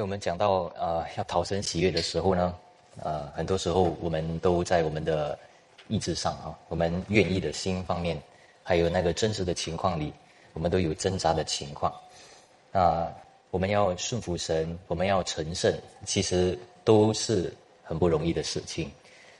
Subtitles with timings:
[0.00, 2.54] 我们讲到呃要讨神喜悦的时候呢，
[3.02, 5.38] 呃很多时候我们都在我们的
[5.88, 8.20] 意志上啊，我们愿意的心方面，
[8.62, 10.12] 还有那个真实的情况里，
[10.52, 11.92] 我们都有挣扎的情况。
[12.72, 13.12] 啊，
[13.50, 15.76] 我们要顺服神，我们要成圣，
[16.06, 18.90] 其实都是很不容易的事情，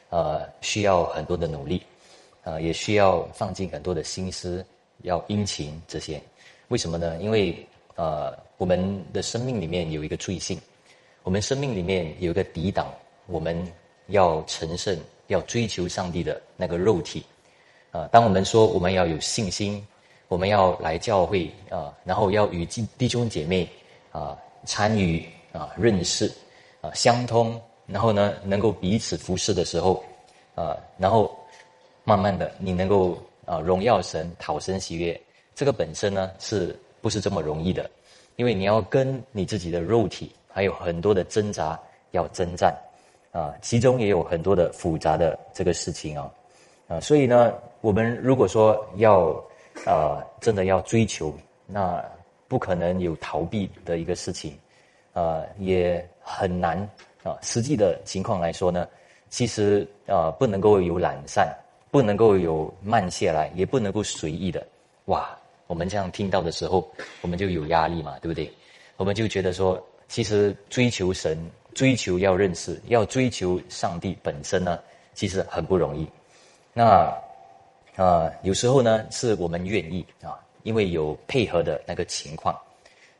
[0.08, 1.82] 呃，需要很多的努力，
[2.42, 4.66] 呃，也需要放进很多的心思，
[5.02, 6.20] 要殷勤这些。
[6.68, 7.16] 为什么呢？
[7.18, 7.64] 因为
[8.00, 8.32] 呃。
[8.60, 10.60] 我们的生命里面有一个罪性，
[11.22, 12.92] 我们生命里面有一个抵挡，
[13.26, 13.56] 我们
[14.08, 14.94] 要成圣，
[15.28, 17.24] 要追求上帝的那个肉体，
[17.90, 19.82] 啊，当我们说我们要有信心，
[20.28, 22.66] 我们要来教会啊，然后要与
[22.98, 23.66] 弟兄姐妹
[24.12, 24.36] 啊
[24.66, 25.24] 参与
[25.54, 26.30] 啊认识
[26.82, 30.04] 啊相通，然后呢能够彼此服侍的时候，
[30.54, 31.34] 啊，然后
[32.04, 35.18] 慢慢的你能够啊荣耀神、讨神喜悦，
[35.54, 37.90] 这个本身呢是不是这么容易的？
[38.40, 41.78] 因为你要跟你自己的肉体还有很多的挣扎
[42.12, 42.74] 要征战，
[43.32, 46.32] 啊，其中也有很多的复杂的这个事情啊，
[46.88, 47.52] 啊，所以呢，
[47.82, 49.32] 我们如果说要
[49.84, 51.34] 啊真的要追求，
[51.66, 52.02] 那
[52.48, 54.56] 不可能有逃避的一个事情，
[55.12, 56.78] 啊，也很难
[57.22, 57.36] 啊。
[57.42, 58.88] 实际的情况来说呢，
[59.28, 61.54] 其实啊不能够有懒散，
[61.90, 64.66] 不能够有慢下来，也不能够随意的，
[65.04, 65.28] 哇。
[65.70, 66.90] 我们这样听到的时候，
[67.20, 68.52] 我们就有压力嘛，对不对？
[68.96, 71.38] 我们就觉得说，其实追求神、
[71.74, 74.80] 追求要认识、要追求上帝本身呢，
[75.14, 76.08] 其实很不容易。
[76.74, 77.16] 那
[77.94, 82.52] 啊，有时候呢，是我们愿意啊，因为有配合的那个情况。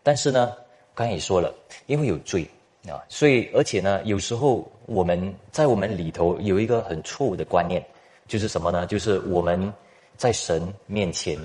[0.03, 0.53] 但是呢，
[0.93, 1.55] 刚才也说了，
[1.87, 2.45] 因为有罪
[2.89, 7.81] 啊，所以而且呢，有时候我们在我们里头有一个很错误的观念，
[8.27, 8.89] 就是什么呢？
[8.89, 9.73] 就是我们
[10.17, 11.39] 在神面前。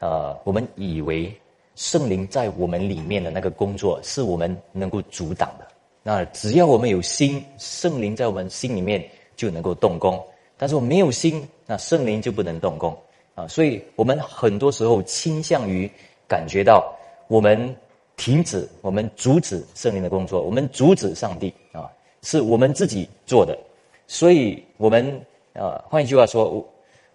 [0.00, 1.32] 呃，我们以为
[1.74, 5.66] 圣灵在我们里面的那个工作是我们能够阻挡的。
[6.02, 9.04] 那只要我们有心，圣灵在我们心里面
[9.36, 10.16] 就能够动工；
[10.56, 12.96] 但是我没有心，那圣灵就不能动工
[13.34, 13.46] 啊。
[13.48, 15.90] 所以我们很多时候倾向于
[16.28, 16.94] 感觉到
[17.26, 17.74] 我们
[18.16, 21.90] 停止、我们阻止圣灵的工作，我们阻止上帝啊，
[22.22, 23.58] 是我们自己做的。
[24.06, 25.20] 所以我们
[25.54, 26.64] 呃，换一句话说，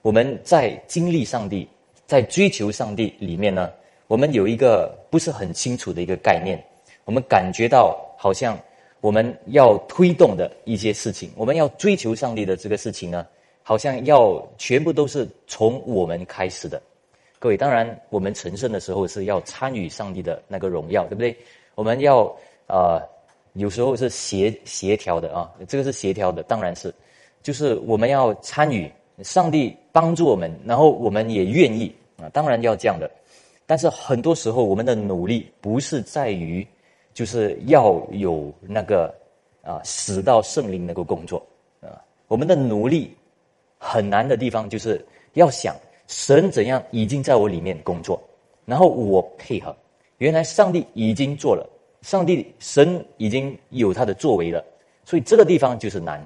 [0.01, 1.67] 我们在经历上帝。
[2.05, 3.71] 在追求上帝里面呢，
[4.07, 6.61] 我们有一个不是很清楚的一个概念，
[7.05, 8.59] 我们感觉到好像
[9.01, 13.25] 我们要推动的一些事情，我们要追求上帝的这个事情呢，
[13.63, 16.81] 好像要全部都是从我们开始的。
[17.39, 21.35] 各位，当然我们成圣的时候是要参与上帝的那个荣耀，对不对？
[21.75, 22.23] 我们要
[22.67, 23.01] 啊，
[23.53, 26.93] 有时候是协协调的啊，这个是协调的，当然是，
[27.41, 28.91] 就是我们要参与。
[29.21, 33.09] 上帝帮助我们，然后我们也愿意啊，当然要这样的。
[33.65, 36.67] 但是很多时候，我们的努力不是在于，
[37.13, 39.13] 就是要有那个
[39.61, 41.41] 啊，使到圣灵能够工作
[41.79, 42.01] 啊。
[42.27, 43.15] 我们的努力
[43.77, 45.03] 很难的地方，就是
[45.33, 45.75] 要想
[46.07, 48.21] 神怎样已经在我里面工作，
[48.65, 49.73] 然后我配合。
[50.17, 51.69] 原来上帝已经做了，
[52.01, 54.63] 上帝神已经有他的作为了，
[55.05, 56.25] 所以这个地方就是难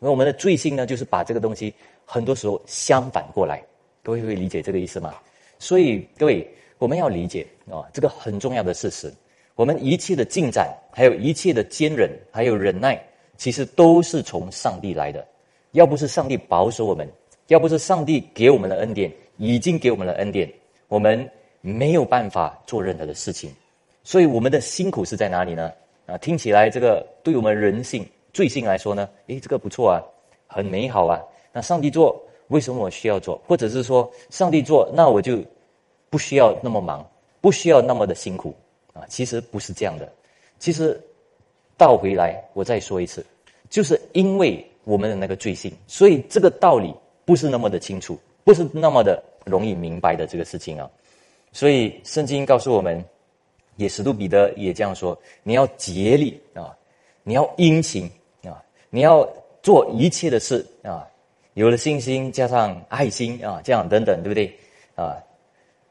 [0.00, 0.10] 那。
[0.10, 1.72] 我们的罪性呢，就是把这个东西。
[2.04, 3.62] 很多时候相反过来，
[4.02, 5.14] 各位会理解这个意思吗？
[5.60, 6.44] 所以各位，
[6.78, 9.12] 我们要理解啊，这个很重要的事实。
[9.54, 13.00] 我们一切的进展，还有一切的坚忍，还有忍耐，
[13.36, 15.24] 其实都是从上帝来的。
[15.72, 17.08] 要不是上帝保守我们，
[17.46, 20.52] 要不是上帝给我们的恩典，已经给我们的恩典，
[20.88, 21.30] 我们
[21.60, 23.54] 没有办法做任何的事情。
[24.02, 25.70] 所以我们的辛苦是在哪里呢？
[26.06, 30.02] 啊，听起来这个对我们人性罪性来说呢，诶，这个不错啊，
[30.46, 31.20] 很美好啊。
[31.52, 33.40] 那上帝做，为什么我需要做？
[33.46, 35.38] 或者是说，上帝做，那我就
[36.08, 37.04] 不需要那么忙，
[37.40, 38.54] 不需要那么的辛苦
[38.92, 39.04] 啊？
[39.08, 40.10] 其实不是这样的。
[40.58, 41.00] 其实
[41.76, 43.24] 倒回来，我再说一次，
[43.68, 50.88] 就是因为我们的那个罪性，所以这个道理不是那么的清楚，不是那么的容易明白的这个事情啊。
[51.52, 53.04] 所以圣经告诉我们，
[53.76, 56.76] 也使徒彼得也这样说：你要竭力啊，
[57.24, 58.08] 你要殷勤，
[58.90, 59.26] 你要
[59.62, 61.06] 做一切的事啊。
[61.54, 64.56] 有了信心，加上爱心啊，这样等等，对不对
[64.94, 65.18] 啊？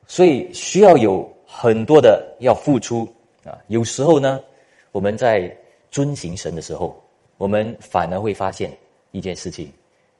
[0.07, 3.07] 所以需要有很多的要付出
[3.43, 3.59] 啊。
[3.67, 4.39] 有时候呢，
[4.93, 5.53] 我们在
[5.91, 6.99] 遵行神的时候，
[7.37, 8.71] 我们反而会发现
[9.11, 9.71] 一件事情：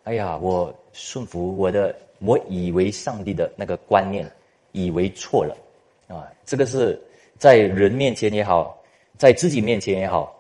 [0.04, 4.30] 哎呀，我顺服我的，我以为上帝的那个观念，
[4.74, 5.56] 以为错了
[6.08, 6.28] 啊。
[6.46, 7.02] 这个是
[7.38, 8.78] 在人面前也好，
[9.18, 10.38] 在自己面前也好，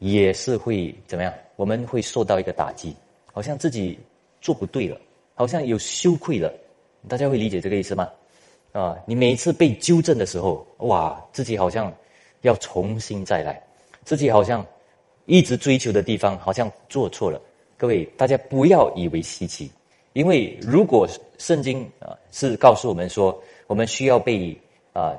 [0.00, 1.32] 也是会怎么样？
[1.62, 2.96] 我们会受到一个打击，
[3.32, 3.96] 好像自己。
[4.40, 5.00] 做不对了，
[5.36, 6.52] 好像有羞愧了，
[7.06, 8.10] 大家会理解这个意思吗？
[8.72, 11.94] 啊，你每一次被纠正的时候，哇，自己好像
[12.40, 13.62] 要重新再来，
[14.02, 14.66] 自己好像
[15.26, 17.40] 一直追求的地方好像做错了。
[17.76, 19.70] 各位，大家不要以为稀奇，
[20.14, 21.06] 因为如果
[21.38, 24.60] 圣经啊是告诉我们说，我们需要被
[24.92, 25.16] 啊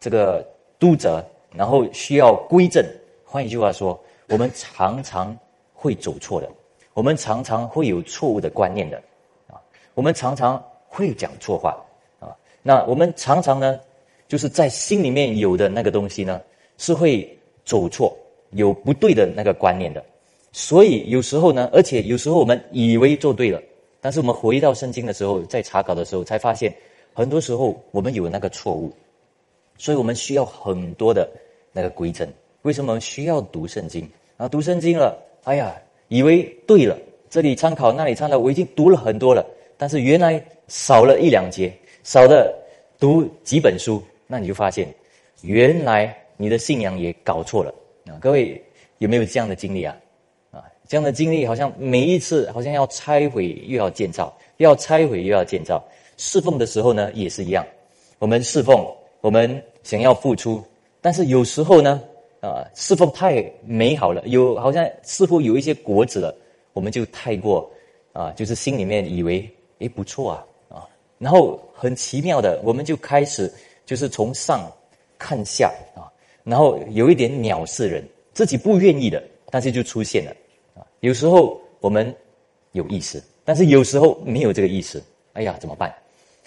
[0.00, 0.42] 这个
[0.78, 1.22] 督责，
[1.54, 2.82] 然后需要归正。
[3.22, 5.36] 换一句话说，我们常常
[5.82, 6.48] 会走错的，
[6.94, 8.96] 我们常常会有错误的观念的，
[9.48, 9.58] 啊，
[9.94, 11.76] 我们常常会讲错话，
[12.20, 12.30] 啊，
[12.62, 13.80] 那我们常常呢？
[14.28, 16.40] 就是在心里面有的那个东西呢，
[16.78, 17.28] 是会
[17.64, 18.16] 走错，
[18.52, 20.02] 有不对的那个观念的。
[20.52, 23.60] 所以有时候呢，而且有时候我们以为做对了，
[24.00, 26.72] 但是我们回到圣经的时候，在查考的时候才发现，
[27.12, 28.92] 很多时候我们有那个错误。
[29.76, 31.28] 所以我们需要很多的
[31.72, 32.26] 那个规正。
[32.62, 34.08] 为什么需要读圣经？
[34.36, 35.74] 啊，读圣经了，哎呀，
[36.08, 36.96] 以为对了，
[37.28, 39.44] 这里参考那里参考，我已经读了很多了，
[39.76, 41.72] 但是原来少了一两节，
[42.04, 42.54] 少了
[42.98, 44.02] 读几本书。
[44.26, 44.88] 那你就发现，
[45.42, 47.74] 原来你的信仰也搞错了
[48.06, 48.16] 啊！
[48.20, 48.62] 各位
[48.98, 49.96] 有没有这样的经历啊？
[50.52, 55.82] 啊，这样的经历好像每一次好像要拆毁又要建造，要拆毁又要建造。
[56.16, 57.66] 侍奉的时候呢也是一样，
[58.18, 58.86] 我们侍奉，
[59.20, 60.62] 我们想要付出，
[61.00, 62.00] 但是有时候呢，
[62.42, 66.36] 啊，侍奉太美好了，有好像似乎有一些果子了，
[66.74, 67.70] 我们就太过
[68.12, 69.48] 啊，就是心里面以为
[69.78, 73.50] 诶不错啊啊，然后很奇妙的，我们就开始。
[73.84, 74.70] 就是从上
[75.18, 76.06] 看下啊，
[76.44, 78.02] 然后有一点藐视人，
[78.32, 80.30] 自己不愿意的，但是就出现了
[80.74, 80.86] 啊。
[81.00, 82.14] 有时候我们
[82.70, 85.02] 有意思，但是有时候没有这个意思。
[85.32, 85.92] 哎呀，怎么办？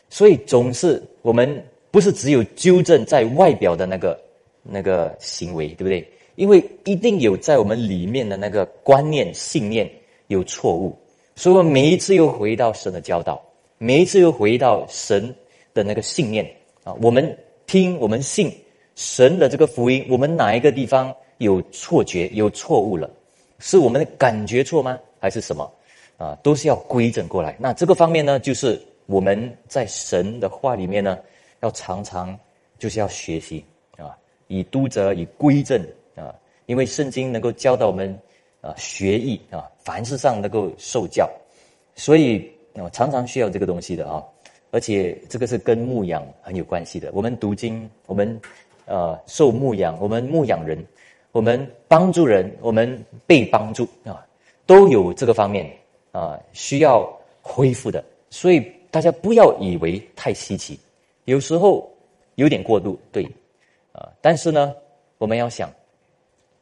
[0.10, 4.18] 所以总是我们不是只有纠正在外表的那个
[4.68, 6.06] 那个行为，对不对？
[6.36, 9.90] 因为一定有在我们里面的那个观念、信念
[10.28, 10.94] 有错误，
[11.36, 13.42] 所以我每一次又回到神的教导，
[13.78, 15.34] 每一次又回到神
[15.74, 16.46] 的那个信念。
[16.84, 18.52] 啊，我们听，我们信
[18.96, 23.10] 神的这个福音，我们哪一个地方有错觉、有错误了？
[23.60, 25.00] 是我们的感觉错吗？
[25.20, 25.72] 还是什么？
[26.18, 27.56] 啊，都是要归整过来。
[27.60, 31.18] 那这个方面呢，就是我们在神的话里面呢，
[31.62, 32.38] 要常常
[32.78, 33.64] 就是要学习，
[34.48, 35.82] 以督责、以归正
[36.16, 36.34] 啊，
[36.66, 38.18] 因为圣经能够教导我们
[38.62, 41.30] 啊学艺啊，凡事上能够受教，
[41.96, 44.24] 所以啊，常常需要这个东西的啊。
[44.72, 47.10] 而且这个是跟牧养很有关系的。
[47.14, 48.42] 我们读经，我们
[48.86, 50.78] 呃受牧养，我们牧养人，
[51.32, 54.26] 我们帮助人，我们被帮助啊，
[54.66, 55.72] 都有这个方面
[56.12, 57.10] 啊需要
[57.42, 58.04] 恢复的。
[58.30, 60.78] 所以大家不要以为太稀奇，
[61.24, 61.90] 有时候
[62.36, 63.26] 有点过度，对
[63.96, 64.12] 啊。
[64.22, 64.76] 但是呢，
[65.18, 65.74] 我们要想，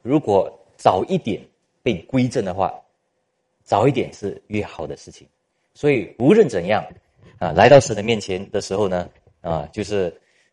[0.01, 1.41] 如果早一点
[1.81, 2.73] 被归正的话，
[3.63, 5.27] 早一点是越好的事情。
[5.73, 6.85] 所以无论怎样。
[7.39, 9.09] 啊，来到神的面前的时候呢，
[9.41, 10.07] 啊，就是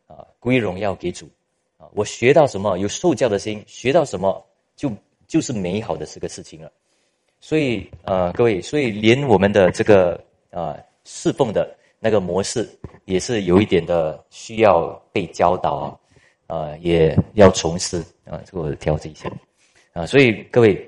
[0.08, 1.28] 啊，归荣耀给主，
[1.76, 4.44] 啊，我学到什么，有受教的心，学到什么，
[4.74, 4.90] 就
[5.28, 6.72] 就是美好的这个事情了。
[7.38, 12.68] 所以，呃，各位，所以连我们的这个啊侍奉的那个模式，
[13.04, 16.00] 也是有一点的需要被教导啊
[16.50, 19.30] 啊，也要从事啊，这个我调整一下
[19.92, 20.04] 啊。
[20.04, 20.86] 所以，各位。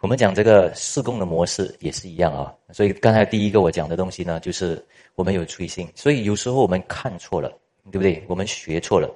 [0.00, 4.84] 我们讲这个施工的模式也是一样啊，所以刚才第一个我讲的东西呢，就是
[5.14, 7.48] 我们有追星，所以有时候我们看错了，
[7.90, 8.22] 对不对？
[8.28, 9.08] 我们学错了，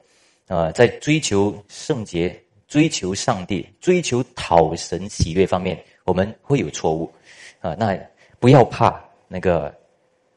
[0.47, 7.12] 啊，在追求圣洁、追求上帝、追求讨神喜悦方面，我们会有错误，
[7.61, 7.95] 啊，那
[8.40, 9.71] 不要怕那个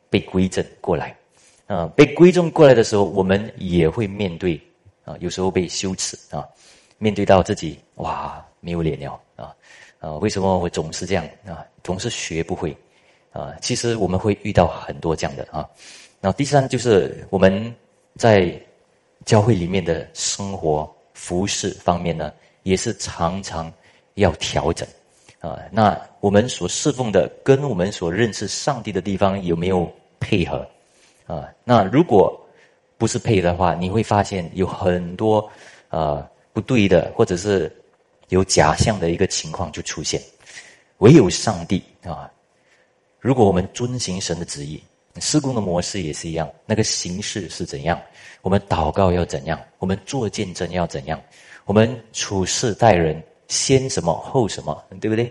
[0.09, 1.15] 被归正过来，
[1.65, 4.59] 啊，被归正过来的时候，我们也会面对
[5.19, 6.47] 有时候被羞耻啊，
[6.97, 9.55] 面对到自己哇没有脸了啊。
[9.99, 11.63] 啊，为什么会总是这样啊？
[11.83, 12.75] 总是学不会
[13.31, 13.53] 啊？
[13.61, 15.69] 其实我们会遇到很多这样的啊。
[16.19, 17.71] 那第三就是我们
[18.15, 18.59] 在
[19.25, 23.71] 教会里面的生活服饰方面呢，也是常常
[24.15, 24.87] 要调整
[25.39, 25.59] 啊。
[25.71, 29.87] 那我们所侍奉的跟我们所认识上帝的地方有没有
[30.19, 30.67] 配合
[31.27, 31.47] 啊？
[31.63, 32.40] 那如果
[33.01, 35.49] 不是配的话，你会发现有很多
[35.89, 37.75] 啊不对的，或者是。
[38.31, 40.17] 有假象的一个情况就出现，
[40.99, 42.31] 唯有上帝啊！
[43.19, 44.81] 如果我们遵行神的旨意，
[45.19, 47.99] 施工的模式也是一样，那个形式是怎样？
[48.41, 49.59] 我们祷告要怎样？
[49.79, 51.21] 我们做见证要怎样？
[51.65, 55.29] 我们处事待人先什么后什么，对不对？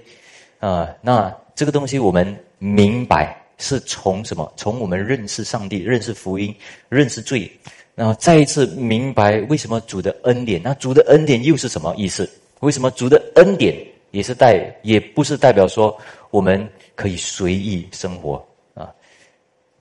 [0.59, 4.53] 啊，那这个东西我们明白是从什么？
[4.57, 6.53] 从我们认识上帝、认识福音、
[6.89, 7.49] 认识罪，
[7.95, 10.61] 然后再一次明白为什么主的恩典？
[10.61, 12.29] 那主的恩典又是什么意思？
[12.61, 13.77] 为什么主的恩典
[14.11, 15.97] 也是代，也不是代表说
[16.31, 18.91] 我们可以随意生活啊？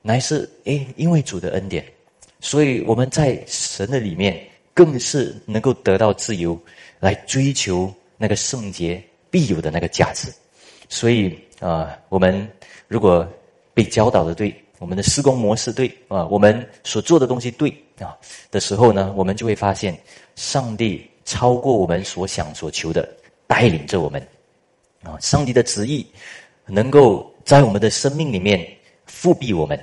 [0.01, 1.85] 乃是诶，因为主的恩典，
[2.39, 4.39] 所以我们在神的里面
[4.73, 6.57] 更是能够得到自由，
[6.99, 10.31] 来追求那个圣洁必有的那个价值。
[10.87, 12.47] 所以啊，我们
[12.87, 13.27] 如果
[13.79, 18.13] 被教导的对，我们的施工模式对啊，我们所做的东西对啊
[18.51, 19.97] 的时候呢，我们就会发现
[20.35, 23.07] 上帝超过我们所想所求的
[23.47, 24.21] 带领着我们
[25.01, 26.05] 啊，上帝的旨意
[26.65, 28.69] 能够在我们的生命里面
[29.05, 29.79] 复辟我们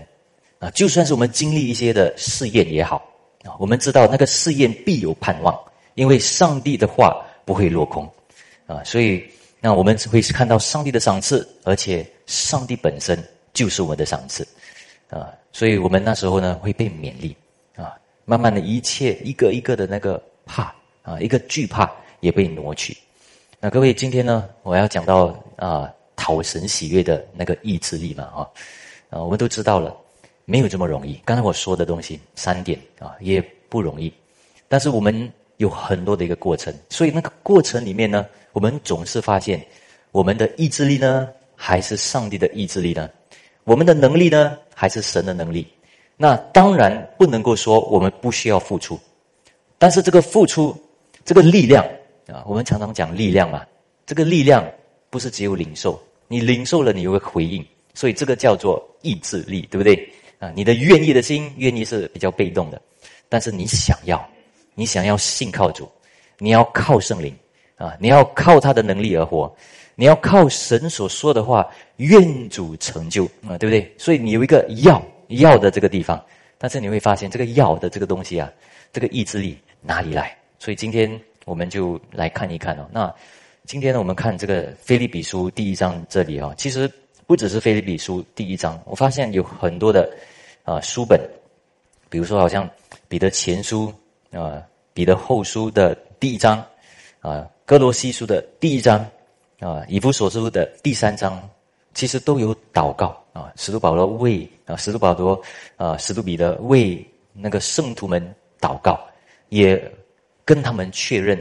[0.59, 2.97] 啊，就算是我们经历一些的试验也好
[3.45, 5.59] 啊，我们知道那个试验必有盼望，
[5.95, 8.07] 因为上帝的话不会落空
[8.67, 9.25] 啊，所以。
[9.59, 13.19] 那我们会看到上帝的赏赐，而且上帝本身
[13.57, 14.47] 就是我们的赏赐，
[15.09, 17.35] 啊，所以我们那时候呢会被勉励，
[17.75, 17.97] 啊，
[18.27, 22.95] 慢慢的一切一个一个的那个怕啊，一个惧怕也被挪去。
[23.59, 28.39] 那各位，今天呢，我要讲到啊，讨神喜悦的那个意志力嘛，啊，
[29.09, 29.97] 啊，我们都知道了，
[30.45, 31.19] 没有这么容易。
[31.25, 34.13] 刚才我说的东西三点啊，也不容易，
[34.69, 38.27] 但是我们有很多的一个过程，所以那个过程里面呢。
[38.57, 39.63] 我们总是发现，
[40.13, 43.07] 我们的意志力呢，还是上帝的意志力呢？
[43.67, 45.67] 我们的能力呢，还是神的能力？
[46.17, 48.97] 那当然不能够说我们不需要付出，
[49.77, 50.73] 但是这个付出，
[51.25, 51.85] 这个力量
[52.29, 53.67] 啊，我们常常讲力量嘛，
[54.07, 54.65] 这个力量
[55.11, 60.09] 不是只有领受，你领受了，你有个回应，所以这个叫做意志力，对不对？
[60.39, 62.81] 啊，你的愿意的心，愿意是比较被动的，
[63.29, 64.25] 但是你想要，
[64.77, 65.91] 你想要信靠主，
[66.39, 67.37] 你要靠圣灵。
[67.79, 69.55] 啊，你要靠他的能力而活，
[69.99, 73.95] 你要靠神所说的话，愿主成就啊，对不对？
[73.97, 76.23] 所以你有一个要要的这个地方，
[76.59, 78.53] 但是你会发现这个要的这个东西啊，
[78.93, 80.37] 这个意志力哪里来？
[80.59, 82.87] 所以今天我们就来看一看哦。
[82.93, 83.13] 那
[83.65, 86.89] 今天呢，我们看这个菲利比书第一章这里啊，其实
[87.27, 90.11] 不只是菲利比书第一章，我发现有很多的
[90.63, 91.19] 啊书本，
[92.11, 92.69] 比如说好像
[93.09, 93.91] 彼得前书
[94.31, 94.63] 啊，
[94.93, 96.63] 彼得后书的第一章
[97.21, 97.49] 啊。
[97.65, 99.05] 哥罗西书的第一章，
[99.61, 101.41] 啊，以弗所书的第三章，
[101.95, 103.53] 其实都有祷告啊。
[103.57, 105.41] 使徒保罗为啊，使徒保罗
[105.77, 108.23] 啊，使徒彼得为那个圣徒们
[108.61, 108.99] 祷告，
[109.49, 109.83] 也
[110.45, 111.39] 跟他们确认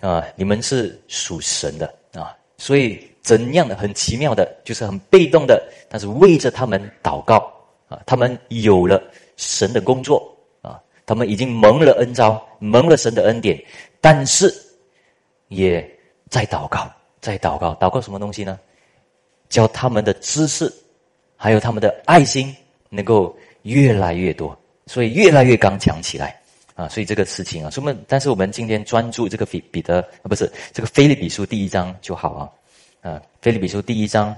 [0.00, 2.36] 啊，你们是属神的啊。
[2.56, 7.52] 所以怎样的很奇妙的，就是很被动的，但是为着他们祷告
[7.88, 9.02] 啊，他们有了
[9.36, 13.62] 神的工作啊，他们已经蒙了恩招，蒙了神的恩典，
[14.00, 14.54] 但是。
[15.52, 15.84] 也
[16.28, 16.88] 在祷告，
[17.20, 18.58] 在祷告，祷告什么东西呢？
[19.48, 20.72] 教他们的知识，
[21.36, 22.54] 还有他们的爱心，
[22.88, 26.40] 能够越来越多，所以越来越刚强起来
[26.74, 26.88] 啊！
[26.88, 32.30] 所以这个事情啊，所以我们，但是我们今天专注这个彼彼得啊，不是这个菲利比书第一章就好
[33.02, 33.22] 啊啊！
[33.42, 34.34] 菲利比书第一章，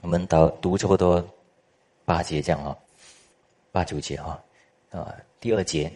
[0.00, 1.22] 我们读读差不多
[2.04, 2.76] 八节这样啊，
[3.72, 4.40] 八九节啊
[4.90, 5.90] 啊，第二节。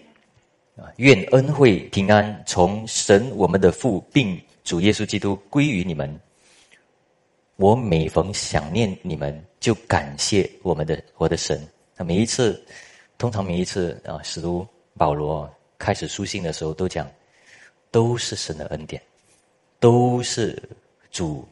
[0.77, 6.19] 啊，愿恩惠平安从神我们的父并主耶稣基督归于你们。
[7.57, 11.65] 我每逢想念你们，就感谢我们的我的神。
[11.97, 12.61] 那每一次，
[13.17, 14.67] 通常每一次啊，使徒
[14.97, 17.09] 保罗开始书信的时候，都讲
[17.93, 19.01] 都是神的恩典，
[19.79, 20.61] 都是
[21.13, 21.47] 主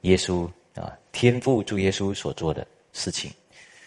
[0.00, 0.44] 耶稣
[0.74, 3.30] 啊，天父主耶稣所做的事情。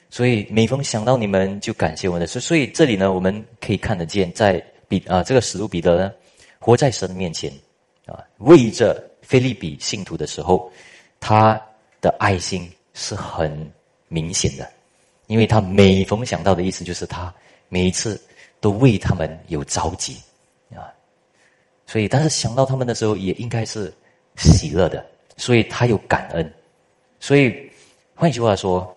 [0.10, 2.26] 所以每逢想到你们，就感谢我的。
[2.26, 6.14] 所所以这里呢，我们可以看得见，在彼啊这个使徒彼得呢，
[6.60, 7.52] 活在神面前
[8.10, 10.72] 啊，为着菲利比信徒的时候，
[11.20, 11.60] 他
[12.02, 13.72] 的爱心是很
[14.08, 14.70] 明显的，
[15.28, 17.34] 因为他每逢想到的意思就是他
[17.68, 18.20] 每一次
[18.60, 20.18] 都为他们有着急
[20.76, 20.92] 啊，
[21.86, 23.94] 所以但是想到他们的时候，也应该是
[24.36, 25.06] 喜乐的，
[25.38, 26.54] 所以他有感恩。
[27.20, 27.72] 所以
[28.16, 28.96] 换句话说。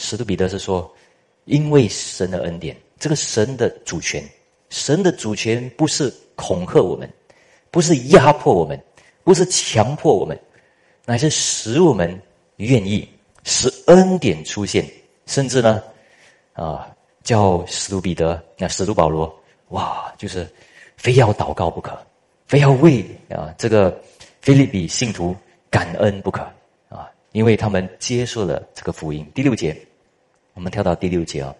[0.00, 0.90] 使徒彼得是说
[1.44, 4.24] ：“因为神的恩典，这个神的主权，
[4.70, 7.12] 神的主权不是恐吓我们，
[7.70, 8.80] 不是压迫我们，
[9.24, 10.38] 不是强迫我们，
[11.04, 12.20] 乃是使我们
[12.56, 13.08] 愿意
[13.44, 14.84] 使恩典出现，
[15.26, 15.82] 甚至呢，
[16.52, 16.88] 啊，
[17.22, 19.34] 叫使徒彼得，那使徒保罗，
[19.68, 20.48] 哇，就是
[20.96, 21.98] 非要祷告不可，
[22.46, 24.00] 非要为啊这个
[24.40, 25.36] 菲利比信徒
[25.70, 26.42] 感恩不可
[26.88, 29.26] 啊，因为他们接受了这个福音。
[29.34, 29.76] 第六节。”
[30.54, 31.54] 我们跳到第六节啊，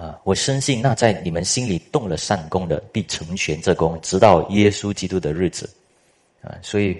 [0.00, 5.68] 啊，我深信那在你们心里动了善功的，必成全这功，直到耶稣基督的日子，
[6.40, 6.94] 啊，所以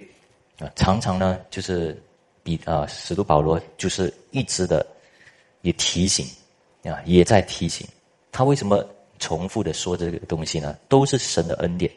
[0.58, 1.98] 啊，常常呢，就是
[2.42, 4.86] 比啊，使徒保罗就是一直的
[5.62, 6.26] 也提醒
[6.84, 7.88] 啊，也在提醒
[8.30, 8.86] 他为什么
[9.18, 10.76] 重复的说这个东西呢？
[10.86, 11.90] 都是神的恩典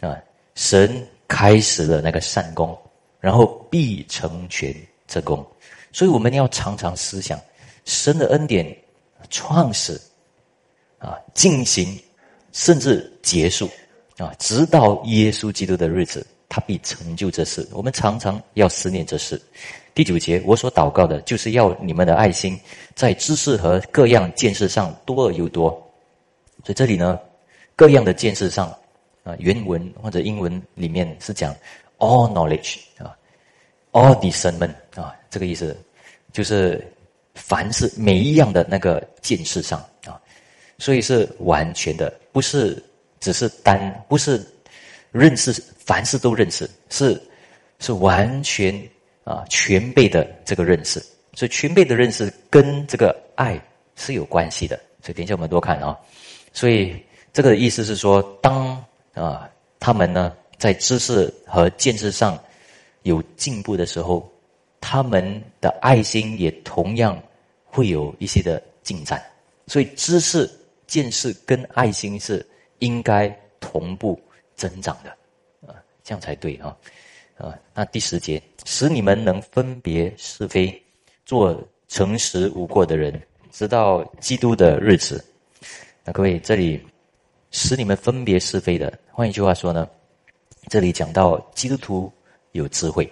[0.00, 0.22] 啊，
[0.54, 2.78] 神开始了那个善功，
[3.20, 4.74] 然后必成全
[5.08, 5.42] 这功，
[5.92, 7.40] 所以我们要常常思想。
[7.86, 8.76] 神的恩典
[9.30, 9.98] 创始
[10.98, 11.98] 啊，进行
[12.52, 13.68] 甚至结束
[14.18, 17.66] 啊，直到耶稣基督的日子他必成就这事。
[17.72, 19.40] 我们常常要思念这事。
[19.94, 22.58] 第九节，我所祷告的，就是要你们的爱心
[22.94, 25.70] 在知识和各样见识上多而又多。
[26.64, 27.18] 所以这里呢，
[27.74, 28.68] 各样的见识上
[29.24, 31.54] 啊，原文或者英文里面是讲
[31.98, 33.16] all knowledge 啊
[33.92, 35.76] ，all discernment 啊，这个意思
[36.30, 36.86] 就是
[37.34, 40.20] 凡是每一样的那个见识上啊，
[40.78, 42.82] 所以是完全的，不是
[43.20, 44.44] 只是单，不是
[45.10, 47.20] 认识凡事都认识，是
[47.78, 48.74] 是完全
[49.24, 51.00] 啊全备的这个认识，
[51.34, 53.60] 所以全备的认识跟这个爱
[53.94, 54.78] 是有关系的。
[55.02, 55.96] 所以等一下我们多看啊，
[56.52, 56.94] 所以
[57.32, 62.38] 这个意思是说，当啊他们呢在知识和见识上
[63.02, 64.30] 有进步的时候，
[64.80, 67.16] 他们的爱心也同样
[67.64, 69.22] 会有一些的进展。
[69.68, 70.48] 所以知识、
[70.86, 72.46] 见识跟爱心是
[72.78, 73.28] 应该
[73.60, 74.20] 同步
[74.54, 75.10] 增长的。
[75.68, 76.76] 啊这样才对啊，
[77.36, 80.80] 啊，那第十节，使你们能分别是非，
[81.24, 85.24] 做诚实无过的人，直到基督的日子。
[86.04, 86.80] 那各位，这里
[87.50, 89.88] 使你们分别是非的，换一句话说呢，
[90.68, 92.12] 这里讲到基督徒
[92.52, 93.10] 有智慧，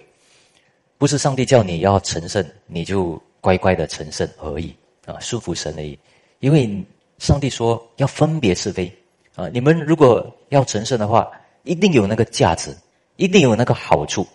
[0.97, 4.73] 不是上帝叫你要成圣，你就乖乖的成圣而已
[5.05, 5.99] 啊，束缚神而已。
[6.39, 6.81] 因为
[7.17, 8.91] 上帝说要分别是非
[9.35, 11.29] 啊，你们如果要成圣的话，
[11.63, 12.75] 一定有那个价值。
[13.17, 14.27] 一定有那个好处，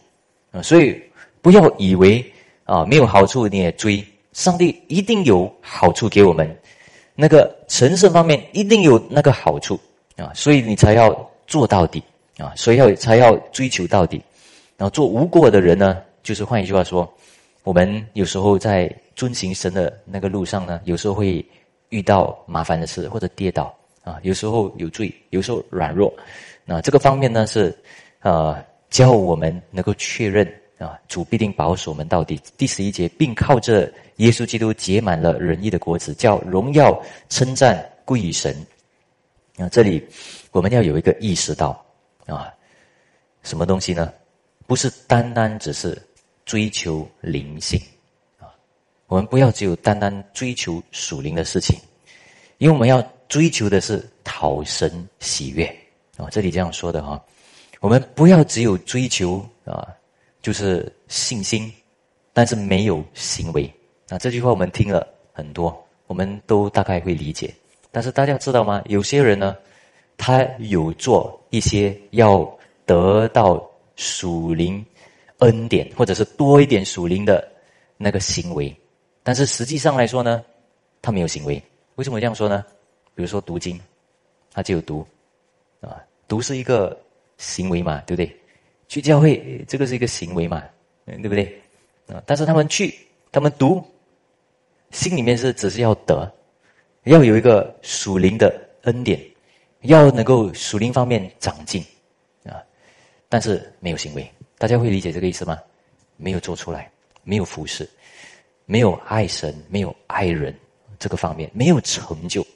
[0.52, 0.99] 啊，所以
[1.42, 2.25] 不要以为
[2.64, 6.58] 啊没有好处你也追，上帝一定有好处给我们，
[7.14, 9.78] 那个成圣方面一定有那个好处
[10.16, 12.02] 啊，所以你才要做到底
[12.38, 14.16] 啊，所以要才要追求到底，
[14.78, 17.06] 然后做无过的人呢，就是换一句话说，
[17.62, 21.44] 我们有时候在遵行神的那个路上呢，有时候会
[21.90, 26.12] 遇到麻烦的事或者跌倒啊，有时候有罪，有时候软弱，
[26.65, 27.76] 那这个方面呢是
[28.19, 28.60] 啊。
[28.91, 30.45] 教我们能够确认
[30.76, 32.41] 啊，主必定保守我们到底。
[32.56, 38.52] 第十一节，并靠着耶稣基督结满了仁义的果子，叫荣耀称赞归于神。
[39.58, 40.04] 啊，这里
[40.50, 41.80] 我们要有一个意识到
[42.26, 42.52] 啊，
[43.45, 44.12] 什么东西呢？
[44.67, 45.97] 不是单单只是
[46.45, 47.80] 追求灵性，
[49.10, 51.76] 我们不要只有单单追求属灵的事情，
[52.58, 55.66] 因为我们要追求的是讨神喜悦
[56.16, 56.28] 啊。
[56.30, 57.20] 这里这样说的哈。
[57.80, 59.88] 我们不要只有追求啊，
[60.40, 61.73] 就是信心，
[62.32, 63.68] 但是没有行为。
[64.10, 67.52] 啊，这句话我们听了很多，我们都大概会理解。
[67.90, 68.80] 但是大家知道吗？
[68.86, 69.56] 有些人呢，
[70.16, 72.49] 他有做一些要
[72.86, 73.60] 得到
[73.96, 74.86] 属灵
[75.38, 77.50] 恩典，或者是多一点属灵的
[77.96, 78.73] 那个行为，
[79.30, 80.45] 但是实际上来说呢，
[81.00, 81.62] 他没有行为。
[81.95, 82.66] 为什么这样说呢？
[83.14, 83.80] 比如说读经，
[84.52, 85.06] 他就有读，
[85.80, 86.99] 啊，读是一个。
[87.38, 88.36] 行为嘛，对不对？
[88.86, 90.62] 去教会这个是一个行为嘛，
[91.06, 91.58] 对不对？
[92.06, 92.95] 啊，但是他们去，
[93.32, 93.82] 他们读，
[94.90, 96.30] 心里面是只是要得，
[97.04, 99.19] 要有一个属灵的恩典，
[99.84, 101.82] 要能够属灵方面长进
[102.45, 102.60] 啊，
[103.30, 105.58] 但是没有行为，大家会理解这个意思吗？
[106.19, 107.88] 没有做出来，没有服侍，
[108.71, 110.54] 没有爱神，没有爱人
[110.99, 112.47] 这个方面没有成就，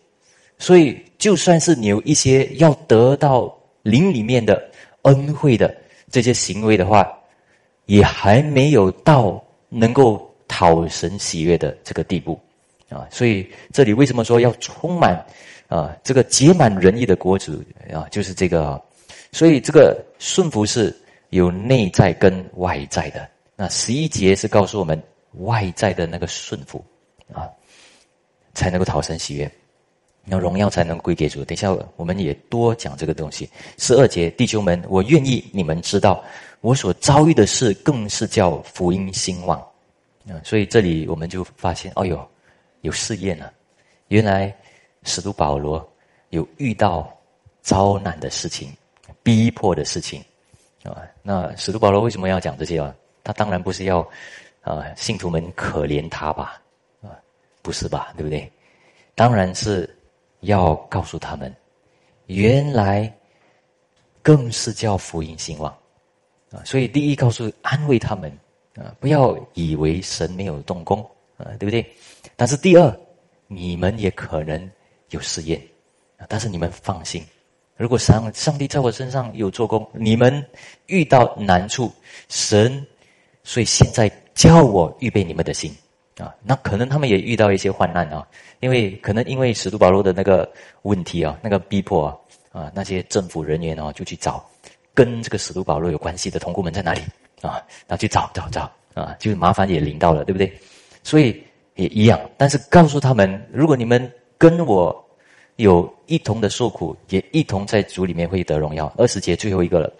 [0.58, 4.70] 所以就算是你有一些要得到灵里面的。
[5.04, 5.76] 恩惠的
[6.10, 7.06] 这些行为的话，
[7.84, 12.40] 也还没有到能够讨神喜悦的这个地步
[12.88, 13.06] 啊！
[13.10, 15.22] 所以这里为什么说要充满
[15.68, 18.08] 啊这个结满仁义的国主啊？
[18.10, 18.80] 就是这个啊，
[19.30, 20.90] 所以这个顺服是
[21.28, 23.28] 有内在跟外在的。
[23.56, 24.98] 那十一节是告诉我们
[25.38, 26.84] 外在的那个顺服
[27.32, 27.48] 啊，
[28.54, 29.50] 才能够讨神喜悦。
[30.26, 31.44] 那荣耀才能归给主。
[31.44, 33.48] 等一下，我们也多讲这个东西。
[33.76, 36.24] 十二节，弟兄们，我愿意你们知道，
[36.62, 39.58] 我所遭遇的事，更是叫福音兴旺。
[40.26, 42.26] 啊，所以这里我们就发现，哦哟，
[42.80, 43.52] 有试验了。
[44.08, 44.54] 原来
[45.02, 45.86] 使徒保罗
[46.30, 47.14] 有遇到
[47.60, 48.72] 遭难的事情、
[49.22, 50.24] 逼迫的事情
[50.84, 51.02] 啊。
[51.22, 52.94] 那使徒保罗为什么要讲这些啊？
[53.22, 54.06] 他当然不是要
[54.64, 56.60] 啊信徒们可怜他吧？
[57.02, 57.14] 啊，
[57.62, 58.12] 不是吧？
[58.16, 58.50] 对不对？
[59.14, 59.88] 当然是。
[60.44, 61.50] 要告诉他们，
[62.26, 63.10] 原来
[64.20, 65.74] 更是叫福音兴旺
[66.50, 66.60] 啊！
[66.66, 68.30] 所以第一，告诉安慰他们
[68.76, 71.00] 啊，不要以为神没有动工
[71.38, 71.82] 啊，对不对？
[72.36, 72.94] 但是第二，
[73.46, 74.70] 你们也可能
[75.08, 75.58] 有试验，
[76.28, 77.24] 但是你们放心，
[77.78, 80.46] 如果上上帝在我身上有做工，你们
[80.88, 81.90] 遇到难处，
[82.28, 82.86] 神
[83.44, 85.74] 所以现在教我预备你们的心。
[86.16, 88.24] 啊，那可能他们也遇到一些患难啊，
[88.60, 90.48] 因为可能因为使徒保罗的那个
[90.82, 94.48] 问题啊，那个逼迫啊，啊，那些政府人员啊就去找
[94.94, 97.00] 跟这个使徒保罗有关系的同工们在哪里
[97.42, 97.58] 啊？
[97.88, 100.56] 然后去找找找啊，就是麻烦也临到了，对不对？
[101.02, 101.42] 所以
[101.74, 105.04] 也一样，但是告诉他们，如果你们跟我
[105.56, 108.86] 有一同的受苦，也一同在主里面会得荣耀。
[108.96, 109.92] 二十节最后一个了，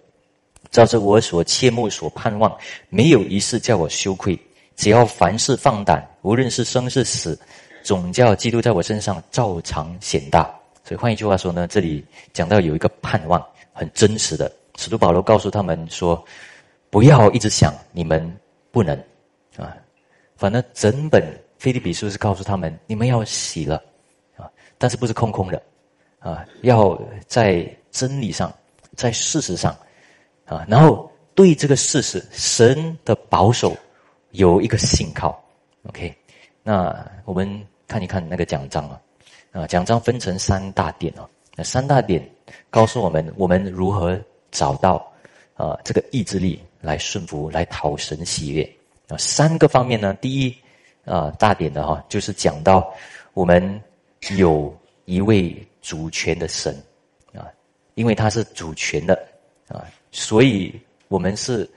[0.70, 2.55] 照着我所切慕、所盼望，
[2.88, 4.38] 没有一事叫我羞愧。
[4.77, 7.38] 只要凡事放胆，无论是生是死，
[7.83, 10.42] 总叫基督在我身上照常显大。
[10.83, 14.50] 所以换一句话说呢，这里讲到有一个盼望，很真实的。
[14.77, 16.22] 使徒保罗告诉他们说
[16.90, 18.37] ：“不要一直想你们
[18.72, 18.98] 不能
[19.57, 19.77] 啊，
[20.37, 21.22] 反正整本
[21.59, 23.81] 菲利比书是告诉他们，你们要喜了
[24.37, 25.62] 啊，但是不是空空的
[26.18, 28.53] 啊，要在真理上，
[28.96, 29.74] 在事实上
[30.46, 33.76] 啊，然后对这个事实，神的保守。”
[34.35, 35.40] 有一个信靠
[35.87, 36.12] ，OK，
[36.64, 39.00] 那我们看一看那个奖章啊，
[39.52, 41.22] 啊，奖章分成三大点哦，
[41.54, 42.20] 那三大点
[42.68, 45.09] 告诉我们，我们如何找到
[45.54, 48.68] 啊这个意志力来顺服，来讨神喜悦
[49.07, 49.16] 啊。
[49.18, 50.52] 三个方面呢，第一
[51.04, 52.92] 啊大点的哈，就是讲到
[53.35, 53.80] 我们
[54.37, 56.76] 有一位主权的神
[57.33, 57.46] 啊，
[57.94, 59.14] 因为他是主权的
[59.68, 60.72] 啊，所以
[61.09, 61.68] 我们是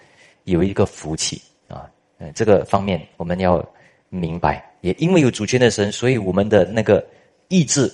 [0.44, 1.90] 有一个福气啊。
[2.20, 3.68] 嗯，这个方面我们要
[4.10, 7.04] 明白，也因为有主权的神，所以我们的那个
[7.48, 7.92] 意志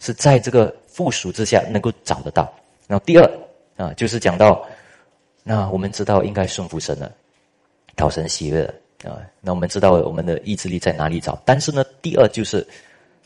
[0.00, 2.50] 是在这个附属之下能够找得到。
[2.86, 3.30] 然后第二
[3.76, 4.66] 啊，就是讲到，
[5.42, 7.12] 那我们知道应该顺服神了，
[7.96, 8.64] 讨神喜悦
[9.04, 9.20] 啊。
[9.42, 11.38] 那我们知道我们的意志力在哪里找？
[11.44, 12.66] 但是呢，第二就是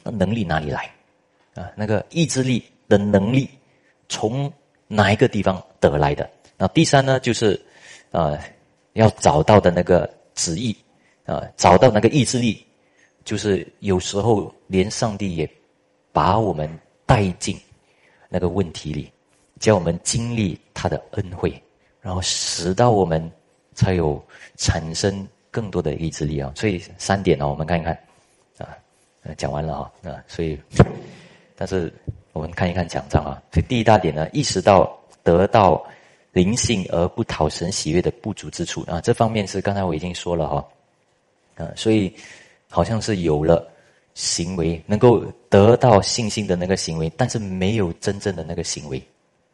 [0.03, 0.91] 那能力哪里来
[1.55, 1.71] 啊？
[1.77, 3.49] 那个意志力的能力
[4.09, 4.53] 从
[4.89, 6.29] 哪一个地方得来的？
[6.61, 7.61] 那第三呢，就是
[8.13, 8.39] 啊，
[8.93, 10.09] 要找到的那个。
[10.33, 10.75] 旨意
[11.27, 12.65] 啊，找到那个意志力，
[13.25, 15.47] 就是有时候连上帝也
[16.13, 16.71] 把我们
[17.05, 17.61] 带进
[18.31, 19.13] 那个问题里，
[19.59, 21.63] 叫我们经历他的恩惠，
[22.01, 23.31] 然后使到我们
[23.75, 24.23] 才有
[24.57, 26.51] 产生更多的意志力啊。
[26.57, 27.93] 所以三点呢，我们看一看
[28.57, 28.65] 啊，
[29.37, 30.59] 讲完了啊，啊，所以
[31.55, 31.93] 但是
[32.33, 33.43] 我们看一看奖章啊。
[33.53, 35.85] 所以第一大点呢，意识到得到。
[36.33, 40.69] 灵性而不讨神喜悦的不足之处啊，这方面是刚才我已经说了哈，
[41.57, 42.13] 啊，所以
[42.69, 43.69] 好像是有了
[44.15, 49.03] 行为，能够得到信心的那个行为，但是没有真正的那个行为，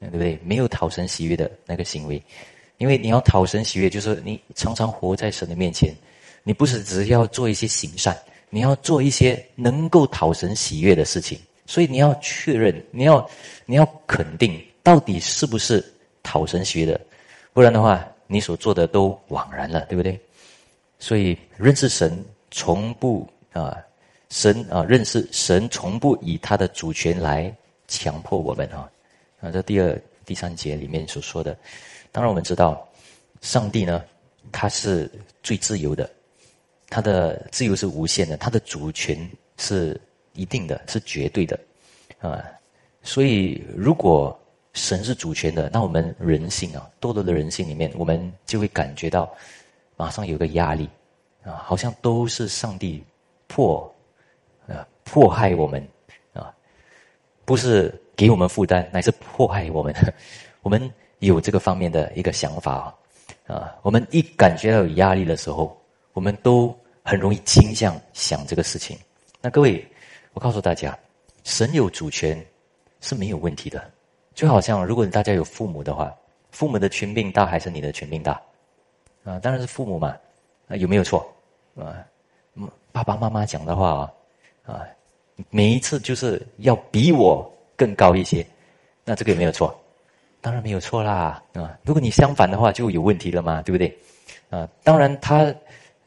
[0.00, 0.38] 对不对？
[0.44, 2.22] 没有讨神喜悦的那个行为，
[2.76, 5.94] 因为你要讨神喜悦，就是你常常活在神的面前，
[6.42, 8.14] 你不是只要做一些行善，
[8.50, 13.26] 你要做一些能够讨神喜悦的事情，所以你要确认，你要
[13.64, 15.82] 你要肯定，到底是不是。
[16.26, 17.00] 讨神喜悦的，
[17.52, 20.18] 不然的话，你所做的都枉然了，对不对？
[20.98, 23.78] 所以认识神从不啊，
[24.30, 27.54] 神啊，认识神从不以他的主权来
[27.86, 28.90] 强迫我们啊
[29.40, 29.50] 啊！
[29.52, 31.56] 这第二、第三节里面所说的，
[32.10, 32.86] 当然我们知道，
[33.40, 34.02] 上帝呢，
[34.50, 35.08] 他是？
[35.42, 36.10] 最自由的，
[36.88, 37.86] 他的自由是？
[37.86, 39.16] 无限的，他的主权
[39.58, 40.00] 是？
[40.34, 41.58] 一定的，是绝对的
[42.18, 42.44] 啊。
[43.02, 44.38] 所以如果
[44.76, 49.34] 神是主权的，那我们人性啊，堕落的人性里面，我们就会感觉到，
[49.96, 50.86] 马上有个压力，
[51.42, 53.02] 啊，好像都是上帝
[53.48, 53.90] 迫，
[54.68, 55.82] 啊，迫害我们，
[56.34, 56.54] 啊，
[57.46, 59.94] 不是给我们负担，乃是迫害我们。
[60.60, 62.94] 我们有这个方面的一个想法
[63.46, 65.74] 啊，我们一感觉到有压力的时候，
[66.12, 68.98] 我们都很容易倾向想这个事情。
[69.40, 69.82] 那各位，
[70.34, 70.96] 我告诉大家，
[71.44, 72.44] 神有主权
[73.00, 73.90] 是没有问题的。
[74.36, 76.14] 就好像，如果大家有父母的话，
[76.50, 78.32] 父母的权柄大还是你的权柄大？
[79.24, 80.14] 啊，当然是父母嘛。
[80.68, 81.26] 啊，有没有错？
[81.74, 82.04] 啊，
[82.92, 84.12] 爸爸妈妈讲的话啊，
[84.74, 84.86] 啊，
[85.48, 88.46] 每一次就是要比我更高一些，
[89.06, 89.74] 那这个有没有错？
[90.42, 91.42] 当然没有错啦。
[91.54, 93.98] 啊，如果你相反的话，就有问题了嘛，对不对？
[94.50, 95.54] 啊，当然他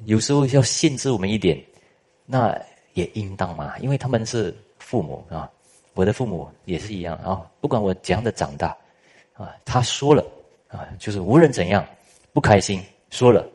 [0.05, 1.59] 有时候要限制我们一点，
[2.27, 2.55] 那
[2.93, 5.49] 也应当嘛，因为他们是父母啊。
[5.93, 8.75] 我的父母也是一样啊，不管我怎样的长大，
[9.33, 10.25] 啊，他说了
[10.67, 11.85] 啊，就是无论怎样
[12.31, 13.45] 不开心，说了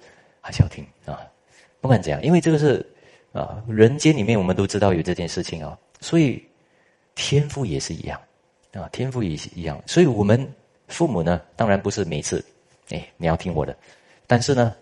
[0.40, 1.20] 还是要听啊，
[1.80, 2.84] 不管怎样，因为这个是
[3.32, 6.44] 啊，人间里面我们都知道有这件事情啊，所以
[7.14, 8.20] 天赋也是一样
[8.72, 10.46] 啊，天赋也是一样，所以我们
[10.88, 12.44] 父母呢，当然不是每次
[12.90, 13.74] 哎你要听我的，
[14.26, 14.74] 但是呢，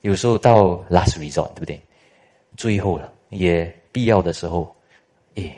[0.00, 1.80] 有时候到 last resort 对不对？
[2.56, 4.74] 最后了也必要的时候，
[5.34, 5.54] 哎，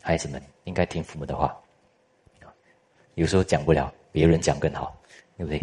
[0.00, 0.42] 孩子们。
[0.64, 1.56] 应该听父母的话，
[3.14, 4.96] 有时候讲不了，别人讲更好，
[5.36, 5.60] 对不对？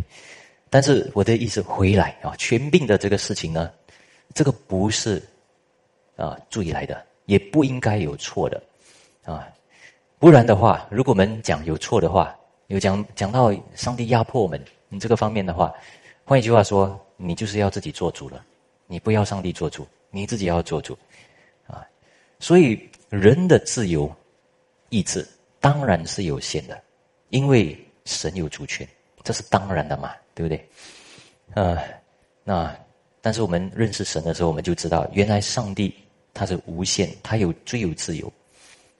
[0.70, 3.72] 但是我的意思回来啊，权柄的这个事情呢，
[4.36, 5.22] 这个不是
[6.16, 8.62] 啊注意来的，也不应该有错的
[9.24, 9.48] 啊。
[10.20, 15.74] 不然的话，如果我们讲有错的话，有讲讲到上帝压迫我们你这个方面的话，
[16.24, 18.46] 换一句话说，你就是要自己做主了，
[18.86, 20.96] 你不要上帝做主，你自己要做主，
[21.66, 21.84] 啊，
[22.40, 24.14] 所以人的自由
[24.90, 25.28] 意志
[25.60, 26.82] 当然是有限的，
[27.30, 28.88] 因为神有主权，
[29.24, 30.70] 这是当然的嘛，对不对？
[31.54, 31.78] 呃，
[32.44, 32.76] 那
[33.22, 35.94] 但是我们认识神的时候，我们就知道，原来上帝
[36.34, 38.32] 他是无限，他有最有自由。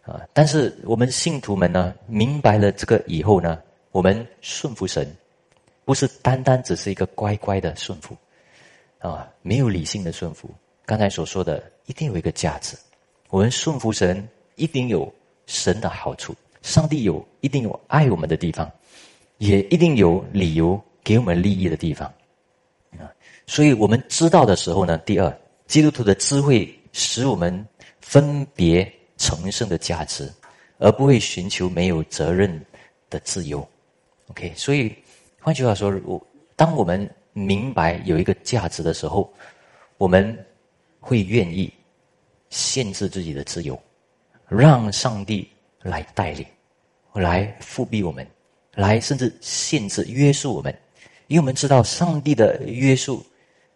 [0.06, 0.26] 啊！
[0.34, 5.08] 但是我们信徒们呢，明白了这个以后呢，我们顺服神，
[5.86, 8.18] 不是单单只是一个乖乖的顺服，
[8.98, 10.50] 啊，没有理性的顺服。
[10.84, 12.76] 刚才所说的，一定有一个价值。
[13.30, 15.14] 我们顺服神，一定有
[15.50, 16.34] 神的好处。
[16.62, 18.72] 上帝有一定有爱我们的地方，
[19.40, 22.08] 也一定有理由给我们利益的地方。
[22.98, 23.10] 啊，
[23.48, 27.66] 所以我们知道的时候呢，第二，基督徒的智慧使我们
[28.00, 28.90] 分别。
[29.22, 30.32] 成圣的价值，
[30.78, 32.50] 而不会寻求没有责任
[33.10, 33.68] 的自由。
[34.28, 34.96] OK，所以
[35.42, 39.30] 换句话说，我当我们明白有一个价值的时候，
[39.98, 40.34] 我们
[41.02, 41.70] 会愿意
[42.50, 43.78] 限制自己的自由，
[44.50, 45.48] 让上帝
[45.82, 46.46] 来带领，
[47.14, 48.28] 来复辟我们，
[48.74, 50.76] 来甚至限制约束我们，
[51.28, 53.24] 因为我们知道上帝的约束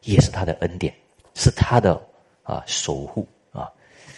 [0.02, 0.94] 也是他的恩典，
[1.36, 2.02] 是他的
[2.42, 3.70] 啊守护啊，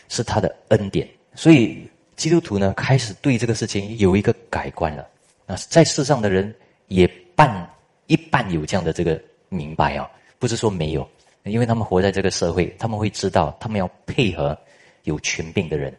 [0.07, 1.07] 是他的恩典。
[1.35, 5.05] 所以基督徒呢，开始对这个事情有一个改观了。
[5.45, 6.55] 那在世上的人
[6.87, 7.69] 也半
[8.07, 11.07] 一半有这样的这个明白啊，不是说没有，
[11.43, 14.57] 因为他们活在这个社会，他们会知道他们要配合
[15.03, 15.93] 有权柄的人，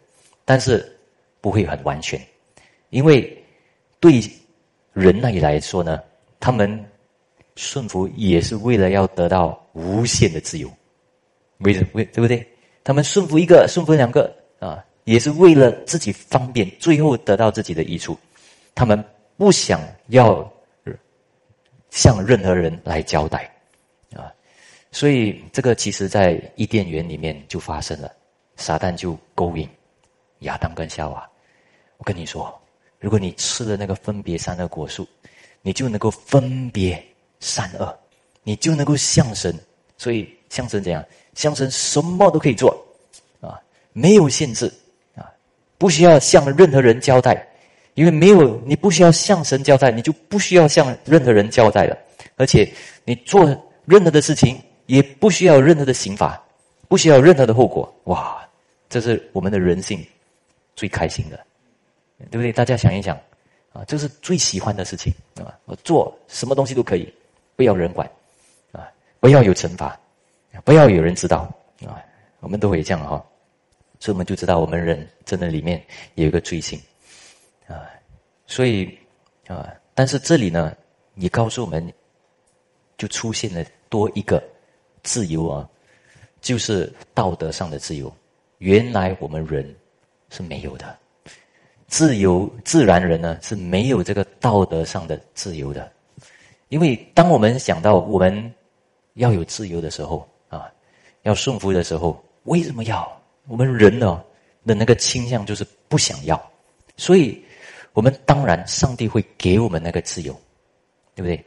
[0.46, 0.90] 但是
[1.42, 2.18] 不会很完全，
[2.88, 3.44] 因为
[4.00, 4.22] 对
[4.94, 6.02] 人那里来说呢，
[6.40, 6.82] 他们
[7.56, 10.72] 顺服也是为了要得到无限的自由，
[11.59, 12.48] 为为对不对？
[12.82, 14.82] 他们顺服一个，顺服两个啊。
[15.04, 18.18] 也是为了自己方便，最后得到自己的益处。
[18.74, 19.04] 他们
[19.37, 20.52] 不想要
[21.90, 23.48] 向任何人来交代
[24.16, 24.35] 啊，
[24.90, 28.11] 所以这个其实在伊甸园里面就发生了，
[28.56, 29.68] 撒旦就勾引
[30.40, 31.29] 亚当跟夏娃。
[31.99, 32.55] 我跟你说，
[33.01, 35.07] 如果你吃了那个分别善恶果树，
[35.62, 37.03] 你就能够分别
[37.40, 37.99] 善恶，
[38.42, 39.59] 你就能够像神。
[39.99, 41.05] 所以像神怎样？
[41.35, 42.70] 像神什么都可以做
[43.40, 43.61] 啊，
[43.92, 44.72] 没有限制
[45.14, 45.25] 啊。
[45.79, 47.46] 不需要向任何人交代，
[47.94, 51.96] 因为没有你不需要向神交代，你就不需要向任何人交代了。
[52.37, 52.70] 而且
[53.05, 53.44] 你做
[53.87, 56.42] 任何的事情也不需要任何的刑罚，
[56.88, 57.90] 不需要任何的后果。
[58.05, 58.46] 哇，
[58.88, 60.07] 这是我们的人性
[60.76, 61.44] 最开心的，
[62.30, 62.52] 对不对？
[62.52, 63.18] 大家想一想
[63.72, 65.58] 啊，这是最喜欢的事情啊！
[65.64, 67.12] 我做什么东西都可以，
[67.56, 68.08] 不要人管
[68.72, 69.98] 啊，不要有惩罚，
[70.64, 71.52] 不要有人知道
[71.84, 72.00] 啊，
[72.40, 73.24] 我们都会这样哈。
[73.98, 75.82] 所以我们就知道，我们人真的里面
[76.14, 76.78] 有一个罪性，
[77.66, 77.88] 啊，
[78.46, 78.96] 所以
[79.46, 80.76] 啊，但是这里呢，
[81.14, 81.90] 也告诉我们，
[82.98, 84.42] 就出现了多一个
[85.02, 85.68] 自由啊，
[86.42, 88.14] 就是道德上的自由。
[88.58, 89.74] 原来我们人
[90.30, 90.96] 是没有的，
[91.86, 95.90] 自由自然人呢是没有这个道德上的自由的，
[96.68, 98.52] 因为当我们想到我们
[99.14, 100.70] 要有自由的时候啊，
[101.22, 103.10] 要顺服的时候，为什么要？
[103.48, 104.22] 我们人呢
[104.64, 106.50] 的那个倾向就是不想要，
[106.96, 107.40] 所以
[107.92, 110.32] 我们当然上帝会给我们那个自由，
[111.14, 111.44] 对不对？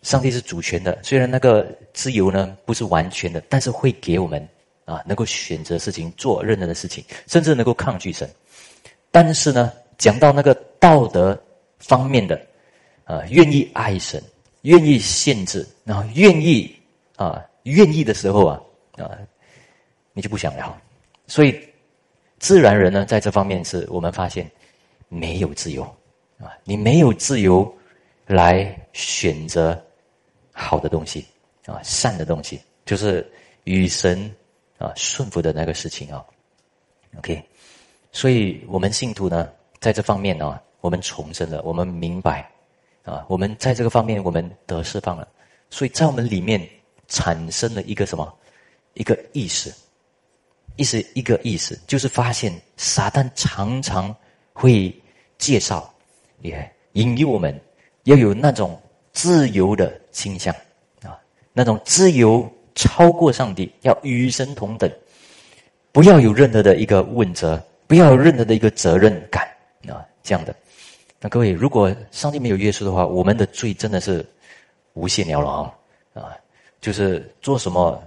[0.00, 4.48] 上帝是主权的，虽然那个自由呢不是完全的，但是会给我们
[4.84, 8.28] 啊，能够选择事情做任何的事情，甚至能够抗拒神。
[9.10, 11.40] 但是呢，讲到那个道德
[11.78, 12.40] 方面的
[13.04, 14.22] 啊，愿意爱神，
[14.62, 16.74] 愿意限制，然后愿意
[17.16, 18.60] 啊，愿意的时候啊
[18.96, 19.10] 啊，
[20.12, 20.76] 你就不想要。
[21.26, 21.58] 所以，
[22.38, 24.50] 自然人呢，在这方面是我们发现
[25.08, 25.82] 没有自由
[26.38, 27.72] 啊，你没有自由
[28.26, 29.80] 来选择
[30.52, 31.24] 好的东西
[31.66, 33.30] 啊，善的东西，就是
[33.64, 34.30] 与神
[34.82, 36.24] 啊顺服的那个事情啊。
[37.18, 37.42] OK，
[38.10, 39.48] 所以我们信徒呢，
[39.80, 42.50] 在这方面呢，我们重生了，我们明白
[43.04, 45.28] 啊，我们在这个方面我们得释放了，
[45.70, 46.60] 所以在我们里面
[47.06, 48.32] 产生了一个什么，
[48.94, 49.72] 一个意识。
[50.76, 54.14] 意思一个意思，就是发现撒旦常常
[54.54, 54.90] 会
[55.36, 55.92] 介绍，
[56.40, 57.60] 也引诱我们
[58.04, 58.80] 要有那种
[59.12, 60.54] 自由的倾向
[61.02, 61.20] 啊，
[61.52, 64.90] 那种自由超过上帝，要与神同等，
[65.92, 69.46] 不要有任何的一个问责，不要有任何的一个责任感
[69.88, 70.54] 啊，这样的。
[71.20, 74.24] 那各位，如果上帝没有约束的话，我们的罪真的是
[74.94, 75.74] 无限了啊
[76.14, 76.36] 啊，
[76.80, 78.02] 就是做什么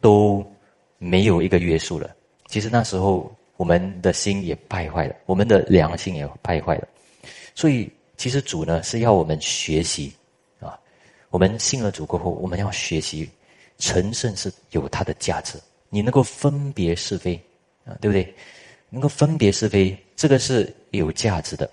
[0.00, 0.44] 都。
[1.00, 2.10] 没有一个约束了，
[2.48, 6.88] 其实那时候我们的心也败坏了，我们的良心也败坏了。
[7.54, 10.12] 所以，其实主呢是要我们学习
[10.58, 10.76] 啊，
[11.30, 13.30] 我们信了主过后，我们要学习
[13.78, 15.58] 成圣是有它的价值。
[15.88, 17.34] 你能够分别是非
[17.84, 18.34] 啊，对不对？
[18.90, 21.70] 能够分别是非，这个是有价值的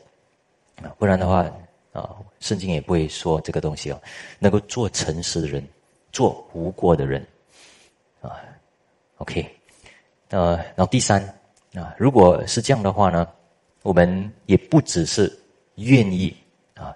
[0.82, 0.88] 啊。
[0.98, 1.46] 不然的话
[1.91, 4.02] 啊，圣经也不会说这个东西哦。
[4.39, 5.65] 能够做诚实的人，
[6.12, 7.26] 做无过的人
[8.22, 8.39] 啊。
[9.18, 9.50] OK，
[10.30, 11.22] 呃，然后第三
[11.74, 13.28] 啊，如果是这样的话呢，
[13.82, 15.32] 我们也不只是
[15.76, 16.36] 愿意
[16.74, 16.96] 啊。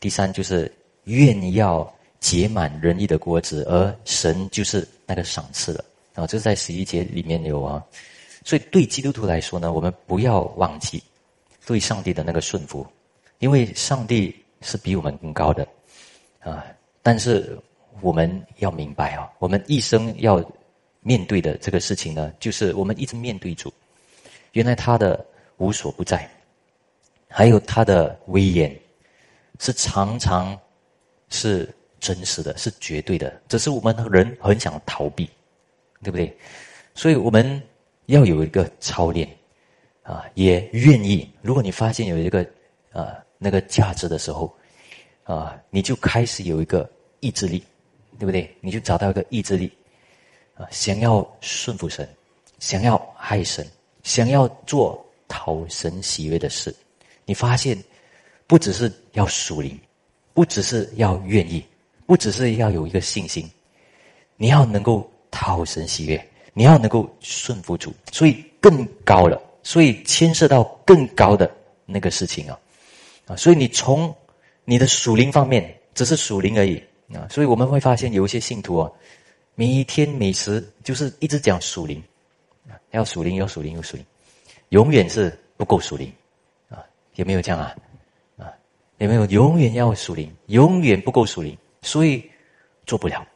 [0.00, 0.70] 第三就是
[1.04, 5.84] 愿要结满仁义的果子，而神就是那个赏赐的。
[6.14, 7.84] 啊，这是在十一节里面有啊，
[8.42, 11.02] 所以对基督徒来说呢，我们不要忘记
[11.66, 12.86] 对上帝的那个顺服，
[13.38, 15.68] 因为上帝是比我们更高的
[16.40, 16.64] 啊。
[17.02, 17.58] 但是
[18.00, 20.42] 我们要明白啊，我们一生要
[21.02, 23.70] 面对的这个事情呢，就是我们一直面对主，
[24.52, 25.22] 原来他的
[25.58, 26.28] 无所不在，
[27.28, 28.74] 还有他的威严，
[29.58, 30.58] 是常常
[31.28, 31.68] 是
[32.06, 35.28] 真实的，是绝对的，只是我们人很想逃避。
[36.02, 36.36] 对不对？
[36.94, 37.60] 所以我们
[38.04, 39.26] 要有一个操练
[40.02, 41.28] 啊，也愿意。
[41.40, 42.46] 如果你发现有一个
[42.92, 44.54] 啊那个价值的时候
[45.24, 46.88] 啊，你就开始有一个
[47.20, 47.64] 意志力，
[48.18, 48.54] 对不对？
[48.60, 49.72] 你就找到一个意志力
[50.54, 52.06] 啊，想要顺服神，
[52.58, 53.66] 想要爱神，
[54.02, 56.72] 想要做讨神喜悦的事。
[57.24, 57.76] 你发现
[58.46, 59.80] 不只是要属灵，
[60.34, 61.64] 不只是要愿意，
[62.06, 63.46] 不只是要有一个信心，
[64.36, 65.10] 你要能够。
[65.28, 71.50] 讨神喜悦，你要能够顺服主，所以更高了，所以牵涉到更高的
[71.84, 72.58] 那个事情啊，
[73.26, 74.14] 啊，所以你从
[74.64, 78.90] 你的属灵方面，只是属灵而已啊，所以我们会发现有一些信徒啊，
[79.56, 82.02] 每一天每时就是一直讲属灵
[82.66, 84.06] 啊，要属灵，要属灵，要属灵，
[84.70, 86.10] 永远是不够属灵
[86.70, 86.82] 啊，
[87.16, 87.76] 有没有这样啊？
[88.38, 88.50] 啊，
[88.96, 91.54] 有没有永远要属灵，永远不够属灵，
[91.86, 92.28] 所以
[92.84, 93.26] 做不了，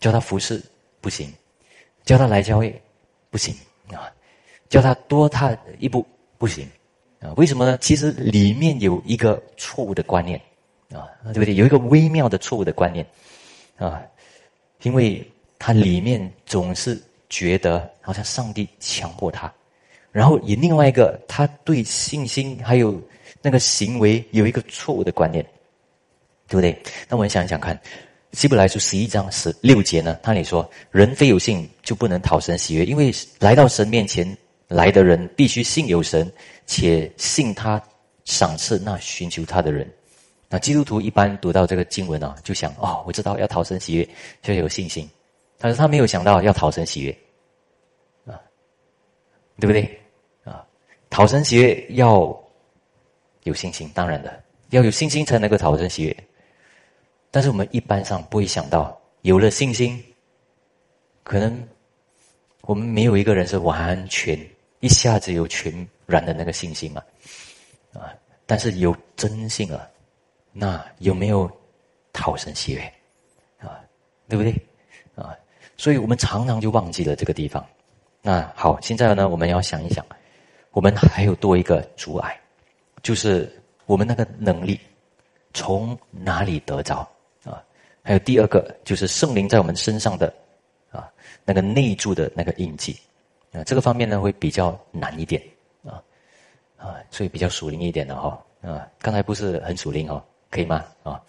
[0.00, 0.62] 叫他服侍。
[1.00, 1.32] 不行，
[2.04, 2.82] 叫他来教会，
[3.30, 3.54] 不行
[3.92, 4.12] 啊！
[4.68, 6.04] 叫他多踏一步，
[6.36, 6.68] 不行
[7.20, 7.32] 啊！
[7.36, 7.78] 为什么呢？
[7.80, 10.38] 其实里面有一个错误的观念
[10.92, 11.54] 啊，对不对？
[11.54, 13.06] 有一个微妙的错误的观念
[13.76, 14.02] 啊，
[14.82, 15.24] 因为
[15.56, 19.50] 他里面总是觉得好像上帝强迫他，
[20.10, 23.00] 然后以另外一个他对信心还有
[23.40, 25.46] 那个行为有一个错误的观念，
[26.48, 26.82] 对不对？
[27.08, 27.78] 那我们想想看。
[28.32, 30.18] 希伯来书十一章十六节呢？
[30.22, 34.36] 那里说：“人非有信，就不能讨神喜悦，因为来到神面前
[34.68, 36.30] 来的人，必须信有神，
[36.66, 37.82] 且信他
[38.26, 39.90] 赏赐那寻求他的人。”
[40.50, 44.06] 那基督徒一般读到这个经文啊，就想：“哦，我知道要讨神喜悦，
[44.42, 45.08] 就有信心。”
[45.56, 47.18] 但是他没有想到要讨神喜悦，
[48.26, 48.38] 啊，
[49.58, 49.98] 对不对？
[50.44, 50.62] 啊，
[51.08, 52.38] 讨神喜悦要
[53.44, 56.14] 有信心，当然的，要有信心才能够讨神喜悦。
[57.30, 60.02] 但是我们一般上不会想到，有了信心，
[61.22, 61.68] 可能
[62.62, 64.38] 我们没有一个人是完全
[64.80, 67.02] 一下子有全然的那个信心嘛，
[67.92, 68.14] 啊！
[68.46, 69.90] 但是有真信了，
[70.52, 71.50] 那有没有
[72.14, 72.80] 讨神喜悦
[73.58, 73.78] 啊？
[74.26, 74.52] 对不对
[75.14, 75.36] 啊？
[75.76, 77.64] 所以我们常常就忘记了这个地方。
[78.22, 80.04] 那好，现在呢，我们要想一想，
[80.70, 82.40] 我们还有多一个阻碍，
[83.02, 83.50] 就是
[83.84, 84.80] 我们那个能力
[85.52, 87.08] 从哪里得着？
[88.08, 90.32] 还有第二个，就是圣灵在我们身上的
[90.90, 91.12] 啊
[91.44, 92.96] 那个内住的那个印记
[93.52, 95.42] 啊，这个方面呢会比较难一点
[95.84, 96.02] 啊
[96.78, 101.20] 啊，所以比较属灵一点的哈啊，刚才不是很属灵哦，可以吗啊？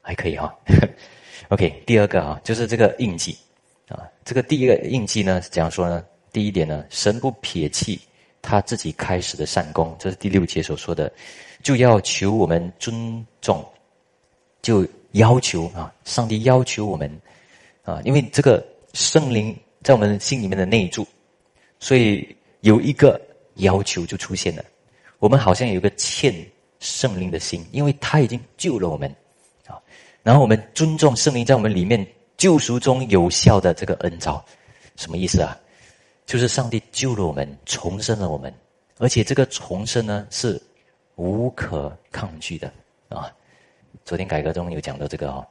[0.00, 0.56] 还可以哈。
[1.50, 3.36] OK，第二个啊，就是这个印记
[3.88, 6.02] 啊，这个第一个印记呢是，怎样说呢？
[6.32, 8.00] 第一点呢，神不撇弃
[8.40, 11.12] 他自己开始的善功，这是第六节所说的，
[11.62, 13.62] 就要求我们尊重，
[14.62, 14.86] 就。
[15.14, 17.10] 要求啊，上帝要求我们
[17.82, 21.06] 啊，因为这个圣灵在我们心里面的内住，
[21.80, 23.20] 所以有一个
[23.56, 24.64] 要求就出现了。
[25.18, 26.34] 我们好像有一个欠
[26.80, 29.08] 圣灵的心，因为他已经救了我们
[29.66, 29.78] 啊。
[30.22, 32.04] 然后我们尊重圣灵在我们里面
[32.36, 34.44] 救赎中有效的这个恩召，
[34.96, 35.58] 什么意思啊？
[36.26, 38.52] 就是上帝救了我们，重生了我们，
[38.98, 40.60] 而且这个重生呢是
[41.16, 42.72] 无可抗拒的
[43.08, 43.30] 啊。
[44.04, 45.46] 昨天改革中有讲到这个哦，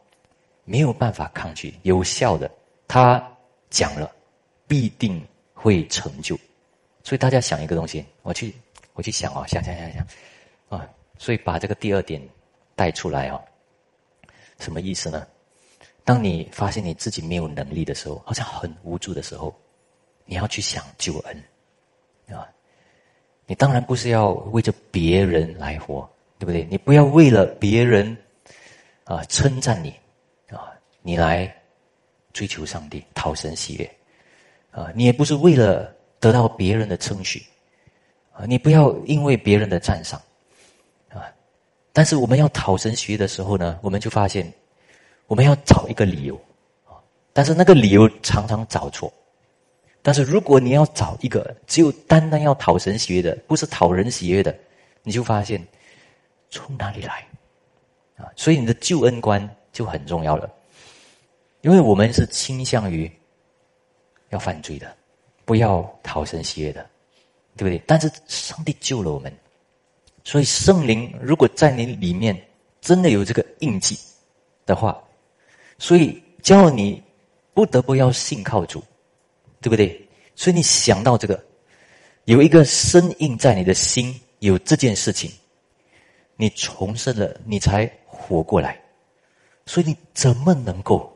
[0.63, 2.49] 没有办法抗拒，有效的，
[2.87, 3.21] 他
[3.71, 4.13] 讲了，
[4.67, 5.19] 必定
[5.55, 6.37] 会成就。
[7.03, 8.53] 所以大家想一个东西，我去，
[8.93, 10.07] 我去想哦，想想想想，
[10.69, 10.87] 啊，
[11.17, 12.21] 所以把这个第二点
[12.75, 13.41] 带出来哦，
[14.59, 15.25] 什么意思呢？
[16.03, 19.51] 当你发现你自己没有能力的时候，好像很无助的时候，
[20.25, 21.43] 你要去想救恩，
[22.37, 22.47] 啊，
[23.47, 26.67] 你当然不是要为着别人来活，对不对？
[26.69, 28.15] 你不要为了别人。
[29.05, 29.93] 啊，称赞你
[30.49, 31.53] 啊，你来
[32.31, 33.91] 追求上帝、讨神喜悦，
[34.71, 37.45] 啊，你也不是为了得到别人的称许，
[38.31, 40.21] 啊，你不要因为别人的赞赏，
[41.09, 41.27] 啊，
[41.91, 44.51] 但是我们要讨神喜悦的时候呢，我们就发现，
[45.27, 46.35] 我们要找一个理由，
[46.85, 46.95] 啊，
[47.33, 49.11] 但是那个理由常常找错。
[50.01, 54.53] 但是如果你要找一个只有单单要讨神喜悦的，不是讨人喜悦的，
[55.01, 55.65] 你就发现
[56.49, 57.25] 从哪里来
[58.17, 58.29] 啊？
[58.35, 60.49] 所以你的救恩观就很重要了，
[61.61, 63.11] 因为我们是倾向于
[64.29, 64.95] 要犯罪的，
[65.45, 66.89] 不要讨神喜悦的，
[67.57, 67.81] 对不对？
[67.85, 69.31] 但是上帝救了我们，
[70.23, 72.35] 所以圣灵如果在你里面
[72.81, 73.97] 真的有这个印记
[74.65, 75.01] 的话，
[75.77, 77.01] 所以叫你
[77.53, 78.83] 不得不要信靠主。
[79.63, 80.05] 对不对？
[80.35, 81.41] 所以你想到这个，
[82.25, 85.31] 有一个深印在你的心，有这件事情，
[86.35, 87.89] 你重生了，你才
[88.23, 88.79] 活过来。
[89.65, 91.15] 所以你怎么能够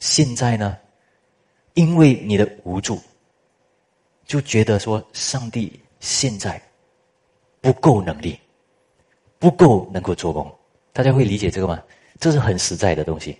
[0.00, 0.76] 现在呢？
[1.74, 3.00] 因为你的无助，
[4.26, 6.60] 就觉得说上帝现在
[7.60, 8.38] 不够能力，
[9.38, 10.50] 不够能够做工。
[10.92, 11.82] 大家会理解这个吗？
[12.20, 13.38] 这是很实在的东西。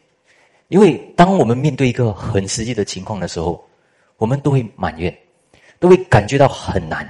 [0.69, 3.63] 因为当我们面对一个很实际的情况的时候。
[4.19, 5.13] 我们都会埋怨，
[5.81, 7.05] 都会感觉到很难，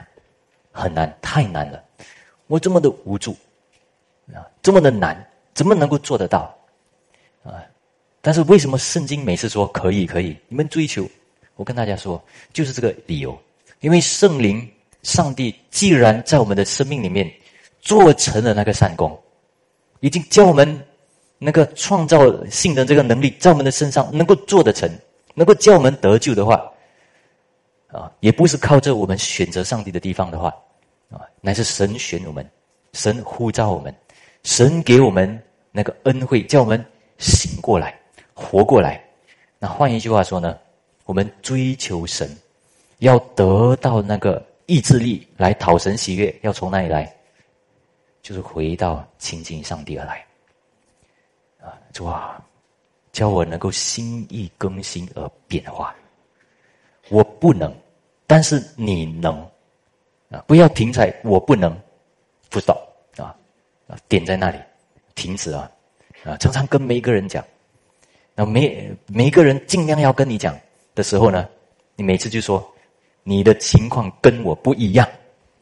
[0.70, 1.84] 很难，太难了。
[2.46, 3.36] 我这么的无助
[4.32, 5.14] 啊，这么的难，
[5.54, 6.54] 怎么能够做得到
[7.42, 7.62] 啊？
[8.20, 10.36] 但是为什么圣经每次说可以可以？
[10.48, 11.04] 你们追求，
[11.56, 12.22] 我跟大家说，
[12.52, 13.36] 就是这个理由。
[13.80, 14.70] 因为圣灵、
[15.02, 17.28] 上帝既然在我们的生命里面
[17.80, 19.20] 做成了那个善功，
[20.00, 20.86] 已经教我们
[21.38, 24.88] 那个创造性的这个能力在我们的身上能够做得成，
[25.34, 26.62] 能够叫我们得救的话。
[27.88, 30.48] 啊，也不是靠着我们选择上帝的地方的话，
[31.10, 32.48] 啊，乃是神选我们，
[32.94, 33.94] 神呼召我们，
[34.44, 36.84] 神给我们那个恩惠，叫我们
[37.18, 37.98] 醒过来，
[38.34, 39.02] 活过来。
[39.58, 40.58] 那换一句话说呢，
[41.04, 42.28] 我们追求神，
[42.98, 47.14] 要得到那个意志力来讨神喜悦，要从哪里来？
[48.22, 50.24] 就是回到亲近上帝而来。
[51.60, 52.44] 啊，主啊，
[53.12, 55.94] 叫我能够心意更新而变化。
[57.08, 57.72] 我不能。
[58.26, 59.38] 但是你能
[60.30, 61.76] 啊，不要停在我不能，
[62.48, 62.80] 不知道
[63.92, 64.56] 啊，点在那里，
[65.14, 65.70] 停止啊
[66.24, 66.36] 啊！
[66.38, 67.44] 常常跟每一个人讲，
[68.34, 70.58] 那每每一个人尽量要跟你讲
[70.94, 71.46] 的时候呢，
[71.94, 72.66] 你每次就说
[73.22, 75.06] 你的情况跟我不一样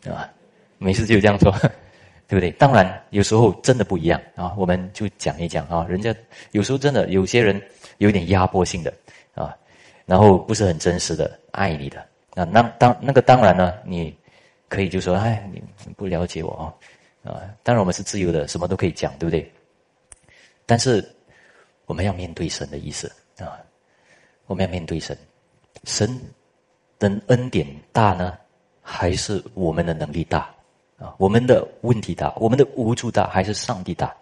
[0.07, 0.31] 啊，
[0.79, 1.51] 每次就这样说，
[2.29, 2.53] 对不对？
[2.53, 6.15] 当然有时候真的不一样啊，我们就讲一讲啊，人家
[6.53, 7.61] 有时候真的有些人
[7.99, 8.95] 有点压迫性的
[9.35, 9.57] 啊，
[10.07, 12.07] 然后不是很真实的爱你的。
[12.35, 14.17] 那那当那个当然呢，你
[14.69, 15.61] 可以就说，哎，你
[15.97, 16.71] 不了解我啊，
[17.23, 19.53] 啊，当然我们是自由的，什么都可以讲，对不对？
[20.67, 21.07] 但是
[21.87, 23.59] 我们要面对神的意思啊，
[24.47, 25.17] 我们要面对神，
[25.85, 26.21] 神
[26.99, 28.39] 的恩典大呢，
[28.81, 30.49] 还是我们的能力大
[30.99, 31.15] 啊？
[31.19, 34.15] 我们的问题大，我们的无助大，还是上帝大？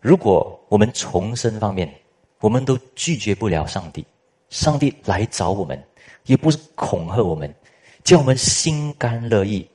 [0.00, 1.92] 如果我们重生方面，
[2.40, 4.04] 我们都拒绝不了上帝，
[4.50, 5.82] 上帝来找我们。
[6.24, 7.54] 也不是恐吓我们，
[8.02, 9.68] 叫我们心甘乐意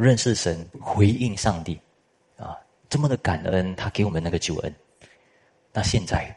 [0.00, 1.78] 认识神、回应上帝，
[2.36, 2.56] 啊，
[2.88, 4.74] 这么的感恩，他给我们那个救恩。
[5.72, 6.34] 那现在，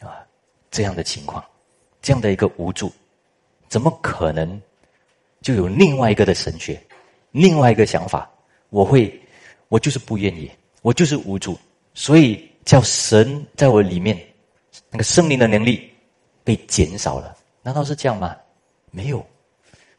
[0.00, 0.24] 啊，
[0.70, 1.44] 这样的情况，
[2.02, 2.92] 这样的一个无助，
[3.68, 4.60] 怎么可能
[5.40, 6.80] 就有另外一个的神学，
[7.30, 8.30] 另外一个想法？
[8.68, 9.20] 我会，
[9.68, 10.50] 我就是不愿意，
[10.82, 11.58] 我就是无助，
[11.94, 14.16] 所以叫神在我里面
[14.90, 15.90] 那个圣灵的能力
[16.44, 17.36] 被减少了。
[17.62, 18.36] 难道是这样吗？
[18.90, 19.24] 没有，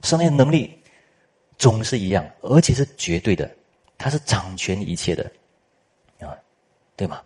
[0.01, 0.80] 上帝的能力
[1.61, 3.47] 总是一样，而且是绝对的，
[3.95, 5.31] 他是掌权一切的，
[6.19, 6.33] 啊，
[6.95, 7.21] 对吗？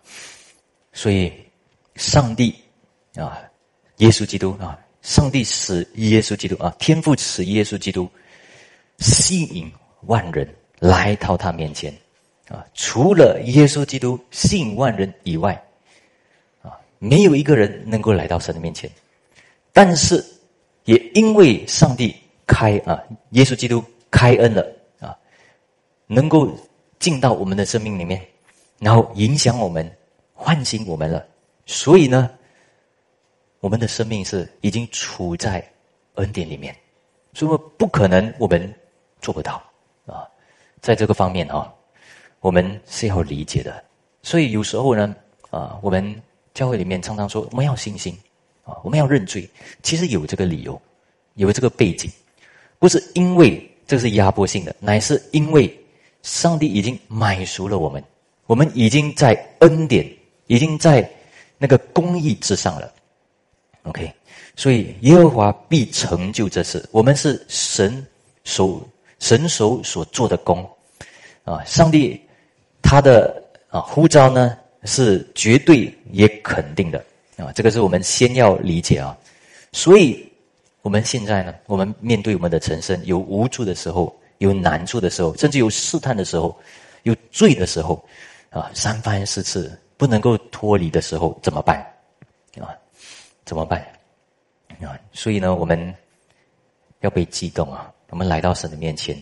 [0.92, 1.32] 所以，
[1.94, 2.54] 上帝
[3.14, 3.40] 啊，
[3.96, 8.06] 耶稣基督啊，上帝使耶稣基督啊，天父使耶稣基督
[8.98, 9.72] 吸引
[10.02, 10.46] 万人
[10.80, 11.90] 来到他面前
[12.48, 15.54] 啊，除了耶稣基督吸引万人以外，
[16.60, 18.90] 啊，没有一个人能够来到神的面前，
[19.72, 20.22] 但是。
[20.86, 22.14] 也因为上帝
[22.46, 24.66] 开啊，耶稣基督开恩了
[25.00, 25.16] 啊，
[26.06, 26.48] 能够
[26.98, 28.24] 进到我们的生命里面，
[28.78, 29.90] 然后影响我们，
[30.34, 31.26] 唤醒我们了。
[31.66, 32.30] 所以呢，
[33.60, 35.66] 我们的生命是已经处在
[36.14, 36.74] 恩典里面，
[37.34, 38.74] 所以不可能我们
[39.20, 39.62] 做不到
[40.06, 40.26] 啊。
[40.80, 41.72] 在这个方面啊，
[42.40, 43.84] 我们是要理解的。
[44.22, 45.14] 所以有时候呢，
[45.50, 46.22] 啊，我们
[46.54, 48.16] 教会里面常常说我们要信心。
[48.64, 49.48] 啊，我们要认罪，
[49.84, 50.82] 其实有这个理由，
[51.34, 52.10] 有这个背景，
[52.80, 55.72] 不是因为这是压迫性的，乃是因为
[56.22, 58.02] 上帝已经买赎了我们，
[58.46, 60.04] 我们已经在恩典，
[60.48, 61.08] 已经在
[61.56, 62.92] 那个公义之上了
[63.84, 64.12] ，OK，
[64.56, 66.84] 所以耶和华必成就这事。
[66.90, 68.04] 我们是神
[68.44, 68.86] 手
[69.18, 70.68] 神手所做的工
[71.44, 71.62] 啊！
[71.64, 72.20] 上帝
[72.82, 76.98] 他的啊呼召呢是绝对也肯定的
[77.36, 77.52] 啊！
[77.54, 79.16] 这个是我们先要理解啊。
[79.72, 80.25] 所以
[80.86, 86.56] 我们现在呢，我们面对我们的陈生有无助的时候，有难处的时候，甚至有试探的时候，
[87.02, 88.00] 有罪的时候
[88.50, 91.80] 啊，三番四次不能够脱离的时候，怎么办
[92.60, 92.70] 啊？
[93.44, 93.84] 怎么办？
[94.80, 95.92] 啊，所以呢，我们
[97.00, 97.92] 要被激动啊！
[98.10, 99.20] 我们来到神的面前，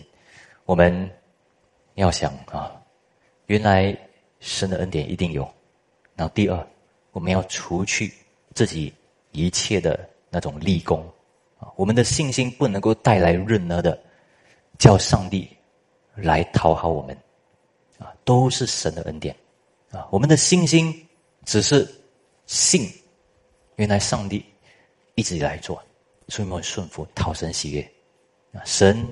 [0.65, 1.09] 我们
[1.95, 2.79] 要想啊，
[3.47, 3.97] 原来
[4.39, 5.41] 神的恩典一定有。
[6.15, 6.67] 然后第二，
[7.11, 8.13] 我们要除去
[8.53, 8.93] 自己
[9.31, 11.03] 一切的那种立功
[11.59, 13.97] 啊，我们的信心不能够带来任何的
[14.77, 15.49] 叫上帝
[16.15, 17.17] 来讨好我们
[17.97, 19.35] 啊，都是神的恩典
[19.91, 20.93] 啊，我们的信心
[21.45, 21.87] 只是
[22.45, 22.89] 信。
[23.77, 24.41] 原来上帝
[25.15, 25.83] 一直以来做，
[26.29, 27.81] 所以我们顺服，讨神喜悦
[28.53, 28.63] 啊！
[28.63, 29.05] 神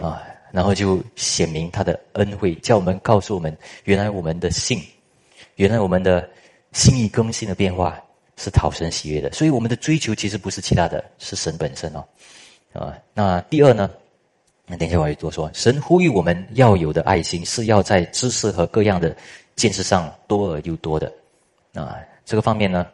[0.00, 4.80] 啊，然后就显明他的恩惠，叫我们告诉我们，原来我们的信，
[5.56, 6.30] 原来我们的
[6.70, 8.00] 心意更新的变化
[8.40, 9.30] 是讨神喜悦的。
[9.32, 12.04] 所以我们的追求其实不是其他的，是神本身哦。
[12.72, 13.90] 啊，那第二呢？
[14.64, 15.50] 那等一下我会多说。
[15.52, 19.14] 神呼吁我们要有的爱心，是要在知识和各样的
[19.56, 21.12] 见识上多而又多的
[21.74, 21.98] 啊。
[22.24, 22.86] 这个方面呢？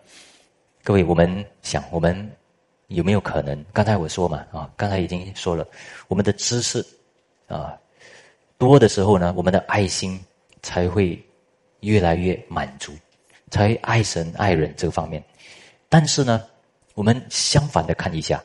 [0.83, 2.31] 各位，我们想，我们
[2.87, 3.63] 有没有可能？
[3.73, 5.67] 刚才我说嘛，啊，刚才已经说了，
[6.09, 6.83] 我们的知识
[7.47, 7.77] 啊
[8.57, 10.19] 多的时候呢，我们的爱心
[10.63, 11.23] 才会
[11.81, 12.93] 越来越满足，
[13.51, 15.23] 才爱神爱人这个方面。
[15.99, 16.45] 但是呢，
[16.93, 18.37] 我们相反的看一下，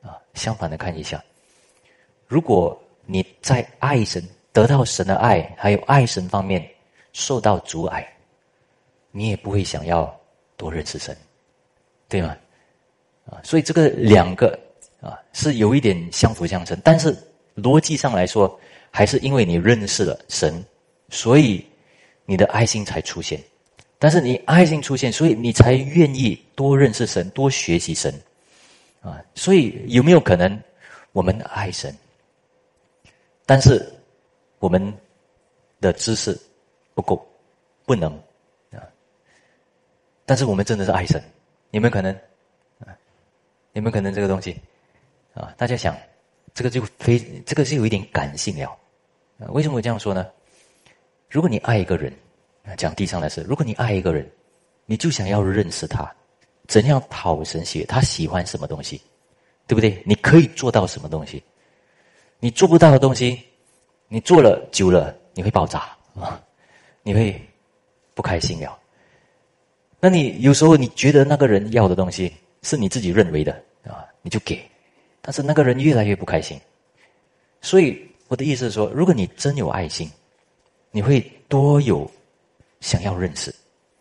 [0.00, 1.22] 啊，相反的看一下，
[2.26, 6.66] 如果你在爱神、得到神的爱，还有爱神方面
[7.12, 8.10] 受到阻碍，
[9.10, 10.18] 你也不会想要
[10.56, 11.14] 多认识神。
[12.08, 12.34] 对吗？
[13.26, 14.58] 啊，所以这个两个
[15.02, 17.14] 啊是有一点相辅相成，但是
[17.54, 18.58] 逻辑上来说，
[18.90, 20.64] 还是因为你认识了神，
[21.10, 21.62] 所以
[22.24, 23.38] 你的爱心才出现。
[23.98, 28.14] 但是你爱心出现，所以你才愿意多认识神，多学习神。
[29.00, 30.60] 啊，所以有没有可能
[31.12, 31.96] 我们爱神，
[33.46, 33.92] 但是
[34.58, 34.92] 我们
[35.80, 36.38] 的知识
[36.94, 37.24] 不够，
[37.84, 38.12] 不能
[38.72, 38.82] 啊？
[40.26, 41.22] 但是我们真的是爱神。
[41.70, 42.12] 有没有可能？
[42.80, 42.90] 啊，
[43.72, 44.56] 有没有可能这个东西？
[45.34, 45.96] 啊，大家想，
[46.52, 48.76] 这个就非这个是有一点感性了。
[49.38, 50.26] 啊，为什么会这样说呢？
[51.28, 52.12] 如果你爱一个人，
[52.76, 54.28] 讲地上的事，如果你爱一个人，
[54.86, 56.10] 你就想要认识他，
[56.66, 57.84] 怎样讨神喜悦？
[57.84, 59.00] 他喜欢什么东西？
[59.66, 60.02] 对不对？
[60.06, 61.42] 你可以做到什么东西？
[62.40, 63.42] 你做不到的东西，
[64.08, 66.40] 你做了久了，你会爆炸啊！
[67.02, 67.40] 你会
[68.14, 68.78] 不开心了。
[70.00, 73.52] 那你有时候你觉得那个人要的东西是你自己认为的
[73.84, 74.60] 啊，你就给，
[75.20, 76.58] 但是那个人越来越不开心。
[77.60, 80.10] 所以我的意思是说，如果你真有爱心，
[80.90, 82.08] 你会多有
[82.80, 83.54] 想要认识，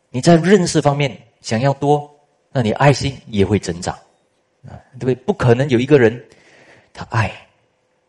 [0.10, 2.10] 你在认识方面想要多，
[2.52, 3.96] 那你爱心也会增长
[4.68, 5.16] 啊，对不对？
[5.16, 6.24] 不可能有一个人
[6.94, 7.32] 他爱，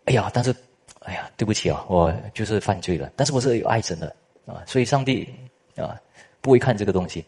[0.04, 0.54] 哎呀，但是
[1.00, 4.14] 哎呀，对不起啊，我就是犯罪了，但是我是有爱神的
[4.46, 5.28] 啊，所以上帝
[5.76, 6.00] 啊
[6.40, 7.24] 不会看这个东西。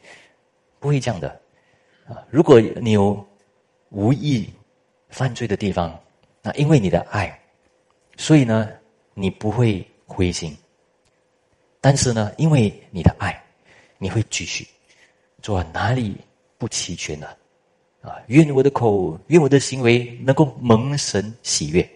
[0.82, 1.28] 不会这样的，
[2.08, 2.24] 啊！
[2.30, 3.22] 如果你有
[3.90, 4.48] 无意
[5.10, 5.94] 犯罪的地方，
[6.40, 7.38] 那因为你的爱，
[8.16, 8.66] 所以呢，
[9.12, 10.56] 你不会灰心。
[11.80, 13.42] 但是呢，因为你的爱，
[13.98, 14.66] 你会继续
[15.40, 16.16] 做哪里
[16.58, 17.36] 不齐全了？
[18.02, 18.16] 啊！
[18.28, 21.86] 愿我的口，愿我的行为能够蒙神喜悦。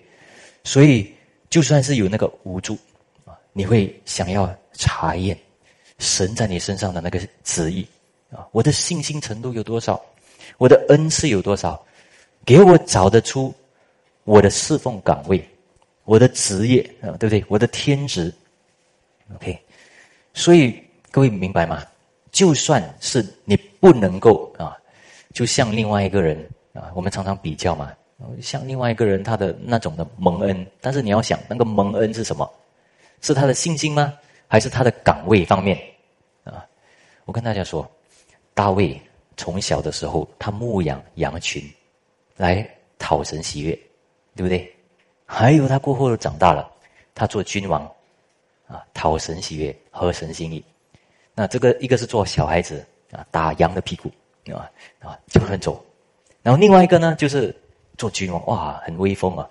[0.62, 1.10] 所以，
[1.48, 2.76] 就算是有那个无助，
[3.24, 5.38] 啊，你会想要查验
[5.98, 7.86] 神在你身上的那个旨意。
[8.30, 10.02] 啊，我的信心程度有多少？
[10.58, 11.82] 我的恩赐有多少？
[12.44, 13.54] 给我找得出
[14.24, 15.42] 我的侍奉岗位，
[16.04, 17.42] 我的职业啊，对不对？
[17.48, 18.30] 我的天职
[19.34, 19.58] ，OK。
[20.34, 20.78] 所以
[21.10, 21.82] 各位明白吗？
[22.30, 24.76] 就算是你不能够啊，
[25.32, 26.36] 就像另外一个人
[26.74, 27.92] 啊，我们常常比较嘛，
[28.42, 32.50] 像另外一个人他的那种的蒙恩，但是你要想，那个蒙恩是什么？
[33.20, 34.12] 是他的信心吗？
[34.48, 35.80] 还是他的岗位方面？
[36.42, 36.66] 啊，
[37.24, 37.88] 我跟大家说。
[38.56, 39.00] 大卫
[39.36, 41.60] 从小的时候，他牧养羊群，
[42.36, 42.64] 来
[42.98, 43.72] 讨神喜悦，
[44.36, 44.72] 对不对？
[45.26, 46.70] 还有他过后长大了，
[47.16, 47.90] 他做君王，
[48.66, 50.64] 啊，讨神喜悦，合神心意。
[51.34, 54.10] 那这个一个是做小孩子啊，打羊的屁股，
[54.52, 55.84] 啊啊，就很走。
[56.42, 57.54] 然后另外一个呢，就是
[57.96, 59.48] 做君王，哇，很威风啊。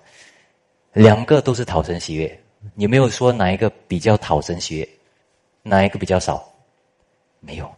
[0.92, 2.40] 两个都是讨神喜悦，
[2.76, 4.88] 有没有说哪一个比较讨神喜悦？
[5.62, 6.48] 哪一个比较少？
[7.40, 7.68] 没有。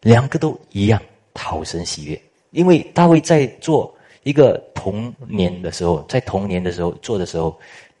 [0.00, 1.00] 两个都一样
[1.34, 7.58] 讨神喜悦，因为大卫在做一个童年的时候，在童年的时候做的时候，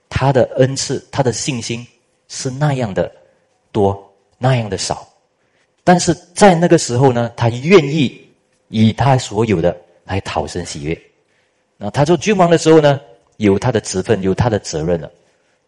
[0.08, 1.84] 他的恩赐、他的信心
[2.28, 3.10] 是那样的
[3.72, 5.08] 多，那样的少。
[5.82, 8.20] 但是在那个时候呢，他愿意
[8.68, 10.98] 以他所有的来讨神喜悦。
[11.76, 13.00] 那他做君王的时候呢，
[13.38, 15.10] 有他的职分，有他的责任了。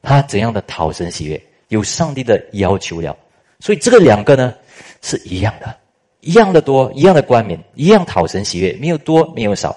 [0.03, 3.17] 他怎样的讨神喜悦，有上帝的要求了。
[3.61, 4.55] 所以这个两个呢
[5.03, 5.77] 是一样的，
[6.21, 9.77] 一样的多，一样的冠冕，一样讨神喜悦，没有多，没有少。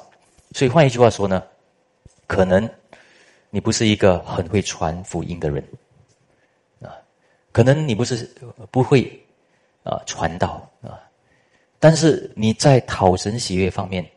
[0.52, 1.44] 所以换一句话说呢，
[2.26, 2.70] 可能
[3.50, 5.64] 你不是一个很会传福音的人，
[7.54, 8.30] 可能你不是
[8.70, 9.18] 不会。
[9.86, 10.95] 啊，传道啊！
[11.78, 14.10] 但是你在讨神喜悦方面，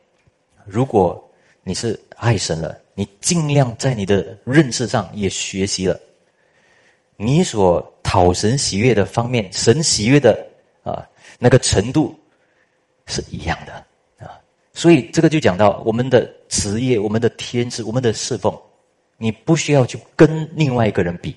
[0.64, 1.20] 如果
[1.64, 6.00] 你是爱神了，你尽量在你的认识上也学习了，
[7.16, 10.40] 你所讨神喜悦的方面，神喜悦的
[10.84, 11.04] 啊
[11.36, 12.16] 那个程度
[13.06, 13.72] 是一样的
[14.24, 14.38] 啊。
[14.72, 18.56] 所以这个就讲到我们的职业、我们的天职、我们的侍奉，
[19.16, 21.36] 你不需要去跟另外一个人比，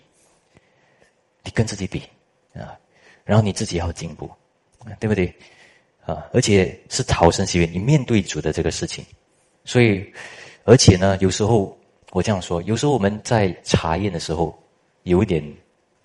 [1.44, 2.02] 你跟自己比
[2.54, 2.78] 啊。
[3.24, 4.30] 然后你自己要进步，
[5.00, 5.32] 对不对？
[6.06, 9.06] 啊，而且是讨神喜悦，你面对主的这个事情。
[9.64, 10.12] 所以，
[10.64, 11.78] 而且呢，有时候
[12.12, 14.58] 我这样说，有时候我们在查验的时候
[15.04, 15.44] 有一点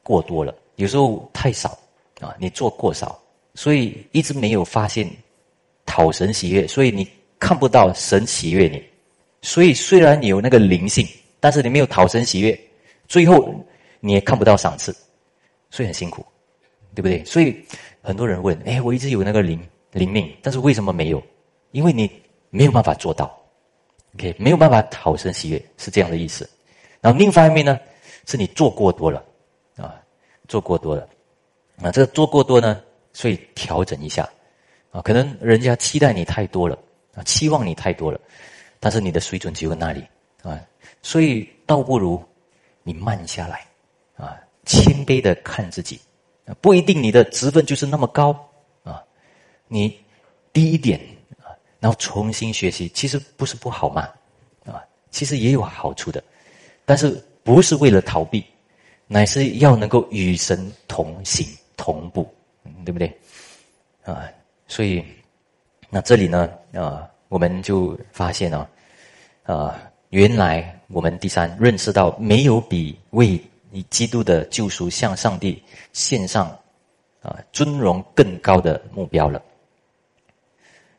[0.02, 1.78] 过多了，有时候太少
[2.20, 3.18] 啊，你做过少，
[3.54, 5.08] 所以一直没有发现
[5.86, 7.08] 讨神喜悦，所以你
[7.38, 8.84] 看不到神喜悦你。
[9.40, 11.08] 所以虽然你有那个灵性，
[11.40, 12.58] 但是你没有讨神喜悦，
[13.08, 13.54] 最后
[14.00, 14.94] 你也看不到赏赐，
[15.74, 16.24] 所以很辛苦。
[16.96, 17.24] 对不对？
[17.24, 17.60] 所以
[18.02, 19.60] 很多人问：哎，我一直有那个灵
[19.90, 21.20] 灵命，但是为什么没有？
[21.72, 22.08] 因为你
[22.50, 23.36] 没有办法做到
[24.14, 26.48] ，OK，没有办法讨生喜悦，是这样的意思。
[27.00, 27.80] 然后另一方面呢，
[28.26, 29.24] 是你做过多了
[29.76, 30.00] 啊，
[30.46, 31.08] 做过多了
[31.82, 32.80] 啊，这个做过多呢，
[33.12, 34.22] 所以调整一下
[34.92, 36.78] 啊，可能人家期待你太多了
[37.16, 38.20] 啊，期望你太多了，
[38.78, 40.06] 但是你的水准只有那里
[40.44, 40.60] 啊，
[41.02, 42.22] 所以倒不如
[42.84, 43.66] 你慢下来
[44.14, 46.00] 啊，谦卑的看自己。
[46.60, 48.38] 不一定你的职分就是那么高
[48.82, 49.02] 啊，
[49.66, 49.98] 你
[50.52, 51.00] 低一点
[51.38, 54.02] 啊，然后重新学习，其实不是不好嘛，
[54.66, 56.22] 啊，其实也有好处的，
[56.84, 58.44] 但是不是为了逃避，
[59.06, 61.46] 乃是要能够与神同行
[61.78, 62.28] 同步，
[62.84, 63.10] 对不对？
[64.04, 64.28] 啊，
[64.68, 65.02] 所以
[65.88, 68.68] 那这里呢啊，我们就发现啊，
[69.44, 73.42] 啊，原来我们第三认识到没有比为。
[73.74, 75.60] 以基督的救赎向上帝
[75.92, 76.46] 献上
[77.20, 79.42] 啊尊荣更高的目标了。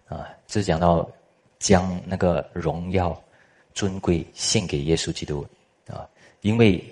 [0.08, 1.10] 啊，这讲到
[1.58, 3.20] 将那个荣耀
[3.74, 5.48] 尊贵献给耶稣基督
[5.88, 6.06] 啊，
[6.42, 6.84] 因为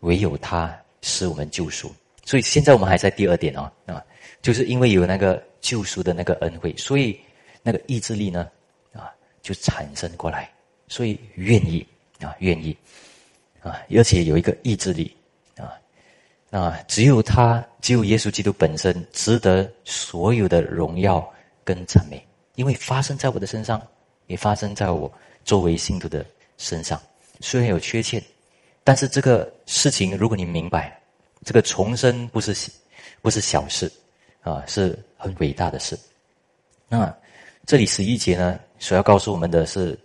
[0.00, 1.92] 唯有他使我们救赎，
[2.24, 4.02] 所以现在我们还在第二点啊啊，
[4.40, 7.20] 就是因为有那个救赎的那个恩惠，所以
[7.62, 8.48] 那个意志力呢
[8.92, 9.12] 啊
[9.42, 10.48] 就产生过来，
[10.86, 11.84] 所以愿意
[12.20, 12.76] 啊愿意。
[13.60, 15.14] 啊，而且有一个意志力，
[15.56, 15.74] 啊，
[16.48, 21.28] 那，只有他，只有耶稣基督本身值得所有的荣耀
[21.64, 23.84] 跟赞美，因为发生在我的身上，
[24.28, 25.12] 也发生在我
[25.44, 26.24] 周围信徒的
[26.56, 27.00] 身上。
[27.40, 28.22] 虽然有缺陷，
[28.84, 30.96] 但是这个事情，如果你明白，
[31.44, 32.54] 这个重生不是
[33.20, 33.90] 不是小事，
[34.42, 35.98] 啊，是很伟大的事。
[36.88, 37.12] 那
[37.66, 39.98] 这里十一节呢，所要告诉我们的是，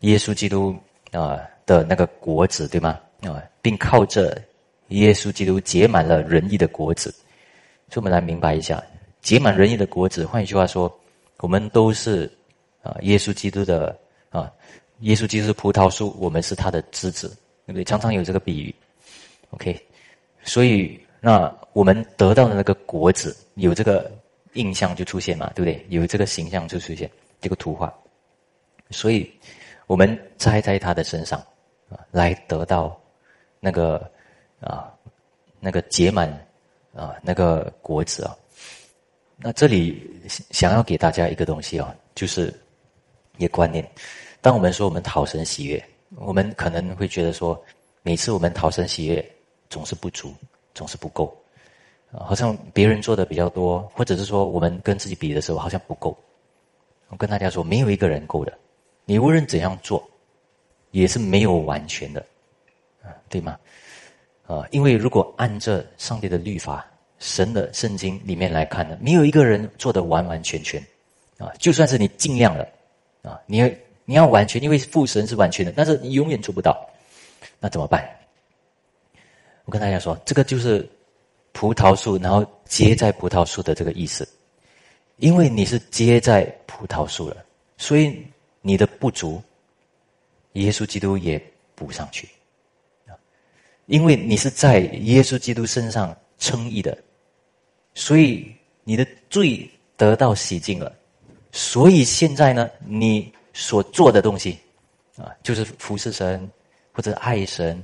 [0.00, 0.76] 耶稣基督
[1.12, 1.40] 啊。
[1.68, 2.98] 的那个果子，对吗？
[3.20, 4.42] 啊，并靠着
[4.88, 7.10] 耶稣基督结满了仁义的果子，
[7.90, 8.82] 所以我们来明白一下，
[9.20, 10.24] 结满仁义的果子。
[10.24, 10.90] 换一句话说，
[11.40, 12.30] 我们都是
[12.82, 13.94] 啊，耶稣基督的
[14.30, 14.50] 啊，
[15.00, 17.28] 耶稣基督是葡萄树，我们是他的枝子，
[17.66, 17.84] 对不对？
[17.84, 18.74] 常常有这个比喻。
[19.50, 19.78] OK，
[20.42, 24.10] 所以那我们得到的那个果子，有这个
[24.54, 25.84] 印象就出现嘛，对不对？
[25.90, 27.10] 有这个形象就出现
[27.42, 27.92] 这个图画，
[28.90, 29.30] 所以
[29.86, 31.44] 我们栽在他的身上。
[31.90, 32.98] 啊，来得到
[33.60, 34.10] 那个
[34.60, 34.92] 啊，
[35.60, 36.28] 那个结满
[36.94, 38.36] 啊那个果子啊。
[39.36, 40.20] 那这里
[40.50, 42.52] 想要给大家一个东西啊，就是
[43.36, 43.88] 一个观念。
[44.40, 45.82] 当我们说我们讨神喜悦，
[46.16, 47.60] 我们可能会觉得说，
[48.02, 49.24] 每次我们讨神喜悦
[49.70, 50.34] 总是不足，
[50.74, 51.36] 总是不够，
[52.12, 56.16] 好像别人做的比较多，或者是说我们跟自己比的时候好像不够。
[57.08, 58.52] 我跟大家说，没有一个人够的，
[59.04, 60.06] 你无论怎样做。
[60.98, 62.24] 也是没有完全的，
[63.02, 63.58] 啊，对吗？
[64.46, 66.86] 啊，因为如果按照上帝的律法、
[67.18, 70.82] 神的圣经里面来看呢，没有一个人做的完完全全，
[71.36, 72.66] 啊，就算是你尽量了，
[73.22, 73.60] 啊，你
[74.04, 76.88] 你要完全，因为父神是完全的，但是你永远做不到，
[77.60, 78.08] 那怎么办？
[79.66, 80.88] 我跟大家说，这个就是
[81.52, 84.26] 葡萄树，然后结在葡萄树的这个意思，
[85.16, 87.44] 因为你是结在葡萄树了，
[87.76, 88.24] 所以
[88.62, 89.42] 你的不足，
[90.62, 91.42] 耶稣基督也
[91.74, 92.28] 补上去。
[93.06, 93.12] 啊
[93.86, 96.96] 因为你是在耶稣基督身上称义的，
[97.94, 98.54] 所以
[98.84, 100.94] 你的罪得到洗净了。
[101.52, 104.58] 所以现在呢，你所做的东西，
[105.16, 106.48] 啊，就是服侍神，
[106.92, 107.82] 或者爱神，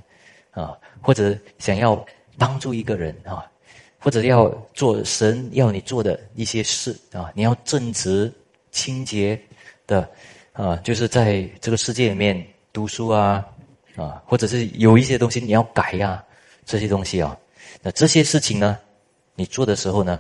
[0.50, 2.04] 啊，或者想要
[2.36, 3.50] 帮助一个人啊，
[3.98, 8.30] 或者要做神要你做的一些事啊，你要正直、
[8.70, 9.40] 清洁
[9.86, 10.06] 的，
[10.52, 13.48] 啊，就是在这个世界里面读书啊。
[13.96, 16.20] 啊，或者是有一些东西你要改呀，
[16.64, 17.38] 这些东西啊，
[17.80, 18.76] 那这些事情呢，
[19.36, 20.18] 你做的时候呢，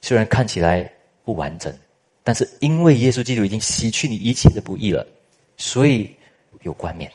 [0.00, 0.90] 虽然看起来
[1.22, 1.72] 不完整，
[2.24, 5.06] 但是因为耶稣基督已经洗去你一切的不义了，
[5.56, 6.12] 所以
[6.62, 7.08] 有冠冕，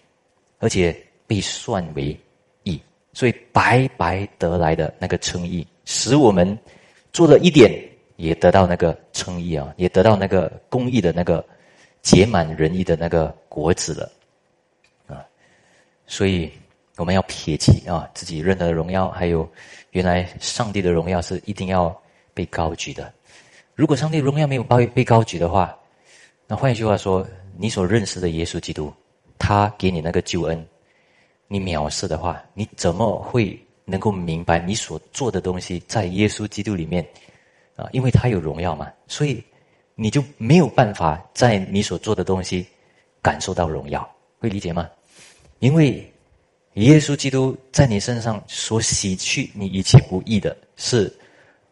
[0.59, 0.95] 而且
[1.27, 2.17] 被算为
[2.63, 2.81] 义，
[3.11, 6.57] 所以白白得来的那个称义，使我们
[7.11, 7.69] 做了一点
[8.15, 11.45] 也得到那个称义啊，也得到那个公义的那个
[12.01, 14.09] 结满仁义的那个果子了。
[16.07, 16.51] 所以
[16.95, 19.47] 我们要撇弃啊，自己认得的荣耀，还有
[19.91, 21.95] 原来上帝的荣耀是一定要
[22.33, 23.13] 被高举的。
[23.75, 25.77] 如果上帝荣耀没有被被高举的话，
[26.47, 27.27] 那换一句话说，
[27.57, 28.91] 你所认识的耶稣基督，
[29.37, 30.65] 他给你那个救恩，
[31.47, 37.05] 你藐视的话，你怎么会能够明白你所做的东西在耶稣基督里面
[37.75, 37.87] 啊？
[37.91, 39.43] 因为他有荣耀嘛，所以
[39.93, 42.65] 你就没有办法在你所做的东西
[43.21, 44.89] 感受到荣耀，会理解吗？
[45.59, 46.11] 因为
[46.73, 51.11] 耶稣基督在你身上所洗去你一切不义的，是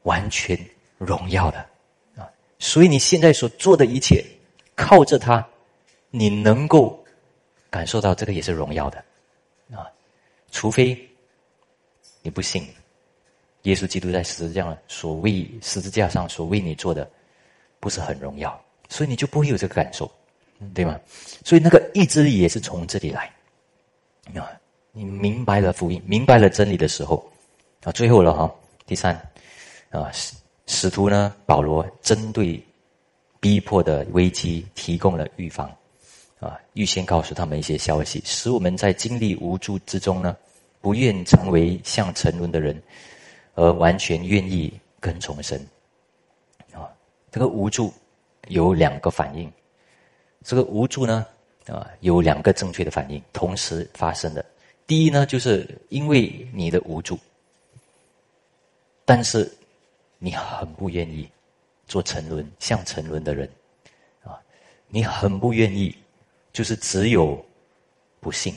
[0.03, 0.57] 完全
[0.97, 1.59] 荣耀的
[2.15, 2.27] 啊！
[2.57, 4.25] 所以你现在所做的一切，
[4.75, 5.47] 靠着他，
[6.09, 7.03] 你能够
[7.69, 8.97] 感受到这个也是荣耀的
[9.71, 9.85] 啊！
[10.51, 10.97] 除非
[12.23, 12.67] 你不信
[13.63, 17.07] 耶稣基督在十字架上所为十字架上所为你做的
[17.79, 18.59] 不是很荣耀，
[18.89, 20.11] 所以你就不会有这个感受，
[20.73, 20.99] 对吗？
[21.43, 23.31] 所以那个意志力也是从这里来。
[24.33, 24.51] 啊，
[24.91, 27.23] 你明白了福音，明白了真理的时候，
[27.83, 28.53] 啊，最后了哈。
[28.85, 29.15] 第三，
[29.89, 30.33] 啊，使
[30.65, 32.61] 使徒呢，保罗针对
[33.39, 35.69] 逼迫的危机提供了预防，
[36.39, 40.35] 啊，预先告诉他们一些消息，使我们在经历无助之中呢，
[40.81, 42.81] 不愿成为像沉沦的人，
[43.53, 45.59] 而完全愿意跟从神。
[46.73, 46.89] 啊，
[47.31, 47.93] 这个无助
[48.47, 49.51] 有两个反应，
[50.43, 51.25] 这个无助呢。
[51.67, 54.45] 啊，有两个正确的反应同时发生的。
[54.85, 57.17] 第一呢，就是因为你的无助，
[59.03, 59.51] 但是
[60.19, 61.27] 你很不愿意
[61.87, 63.49] 做沉沦像沉沦的人
[64.23, 64.39] 啊，
[64.87, 65.95] 你很不愿意，
[66.53, 67.43] 就是只有
[68.19, 68.55] 不幸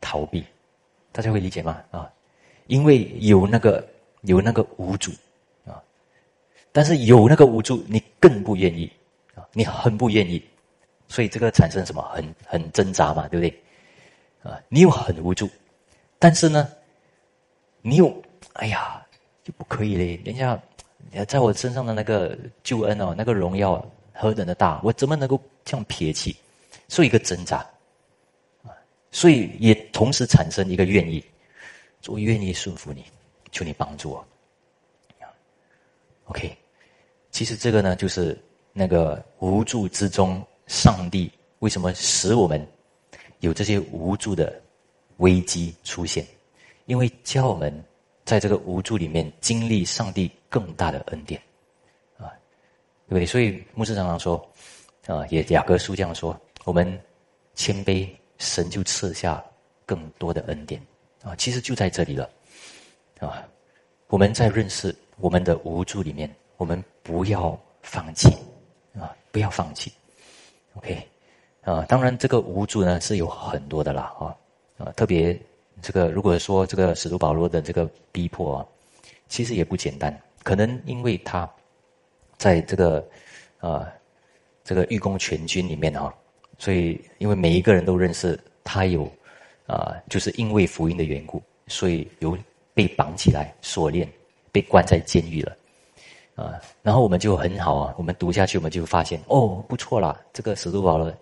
[0.00, 0.42] 逃避，
[1.12, 1.82] 大家会理解吗？
[1.90, 2.10] 啊，
[2.68, 3.86] 因为有那个
[4.22, 5.10] 有那个无助
[5.66, 5.82] 啊，
[6.72, 8.90] 但是有那个无助，你更不愿意
[9.34, 10.42] 啊，你很不愿意。
[11.10, 13.62] 所以这个产生什么很很挣扎嘛，对不对？
[14.48, 15.50] 啊，你又很无助，
[16.20, 16.70] 但是呢，
[17.82, 19.04] 你又哎呀，
[19.42, 20.20] 就不可以嘞。
[20.24, 20.56] 人家
[21.26, 23.84] 在我身上的那个救恩哦，那个荣耀
[24.14, 26.36] 何等的大，我怎么能够这样撇弃？
[26.86, 27.58] 所以一个挣扎
[28.62, 28.70] 啊，
[29.10, 31.22] 所以也同时产生一个愿意，
[32.06, 33.04] 我愿意顺服你，
[33.50, 34.24] 求你帮助我。
[36.26, 36.56] OK，
[37.32, 38.40] 其实这个呢，就是
[38.72, 40.40] 那个无助之中。
[40.70, 42.64] 上帝为什么使我们
[43.40, 44.62] 有这些无助的
[45.16, 46.24] 危机出现？
[46.86, 47.84] 因为教我们
[48.24, 51.42] 在这个无助里面经历上帝更大的恩典，
[52.16, 52.30] 啊，
[53.08, 53.26] 对不对？
[53.26, 54.48] 所以牧师常常说，
[55.06, 56.98] 啊，也雅各书这样说：我们
[57.56, 58.08] 谦卑，
[58.38, 59.44] 神就赐下
[59.84, 60.80] 更多的恩典。
[61.22, 62.30] 啊，其实就在这里了，
[63.18, 63.44] 啊，
[64.06, 68.28] 我们在认识我们的无助里面，我们不要放弃，
[68.94, 69.92] 啊，不要放弃。
[70.80, 71.06] OK，
[71.60, 74.34] 啊，当然这个无助呢是有很多的啦，啊，
[74.78, 75.38] 啊，特别
[75.82, 78.66] 这个如果说这个使徒保罗的这个逼迫啊，
[79.28, 81.48] 其实也不简单，可能因为他
[82.38, 83.06] 在这个
[83.58, 83.86] 啊
[84.64, 86.12] 这个御工全军里面啊，
[86.58, 89.06] 所以因为每一个人都认识他有
[89.66, 92.38] 啊，就是因为福音的缘故，所以有
[92.72, 94.10] 被绑起来锁链，
[94.50, 95.54] 被关在监狱了。
[96.40, 101.12] 啊，然后我们就很好啊，我们读下去，我们就发现哦，不错啦，这个使徒保罗，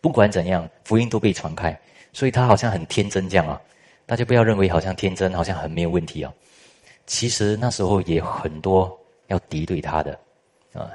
[0.00, 1.78] 不管怎样，福音都被传开，
[2.12, 3.60] 所以他好像很天真这样啊。
[4.04, 6.34] 大家不要认为好像天真，好像很没有问题啊。
[7.06, 8.98] 其实那时候也很多
[9.28, 10.18] 要敌对他的
[10.72, 10.90] 啊，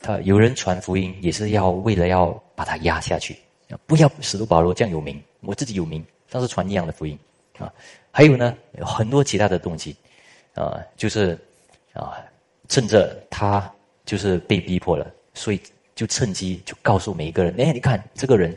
[0.00, 3.38] 他有人传福音也是要为了要把他压下去，
[3.86, 7.18] 不要使徒保罗这样有名，我自己有名，但是传一样的福音
[7.58, 7.72] 啊。
[8.10, 9.96] 还有呢，有很多其他的动机
[10.54, 11.38] 啊，就是
[11.94, 12.18] 啊。
[12.68, 13.70] 趁着他
[14.04, 15.60] 就是被逼迫了，所以
[15.94, 18.56] 就趁机就告诉每一个人：哎，你看这个人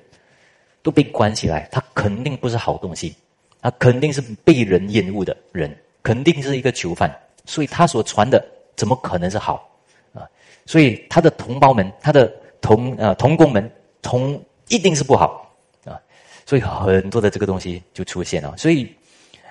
[0.84, 3.16] 都被关起来，他肯定不是好东西，
[3.62, 7.14] 他肯定是被人厌恶的人，肯定是一个囚犯，
[7.46, 8.44] 所以他所传的
[8.76, 9.70] 怎么可能是好
[10.14, 10.28] 啊？
[10.66, 12.32] 所以他的同胞们，他的
[12.62, 15.52] 同呃同工们，同一定是不好
[15.86, 16.00] 啊！
[16.46, 18.94] 所以很多的这个东西就出现了，所以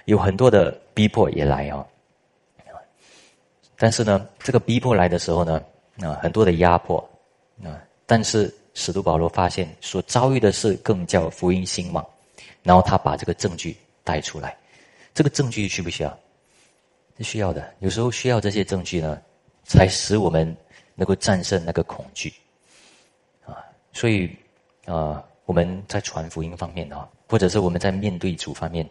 [0.05, 1.87] 有很多的逼迫也来啊。
[3.81, 5.65] 但是呢，这个逼迫来的时候呢，
[6.03, 7.03] 啊，很多的压迫。
[7.63, 7.79] 啊！
[8.07, 12.03] 但是使徒保罗发现所遭遇的事更叫福音兴旺，
[12.63, 14.57] 然后他把这个证据带出来。
[15.13, 16.19] 这个证据需不需要？
[17.19, 17.75] 是需要的。
[17.81, 19.21] 有时候需要这些证据呢，
[19.65, 20.57] 才使我们
[20.95, 22.33] 能够战胜那个恐惧。
[23.45, 23.61] 啊，
[23.93, 24.35] 所以
[24.87, 28.89] 啊，我们在传福音方面啊，或者是我们在面对主方面，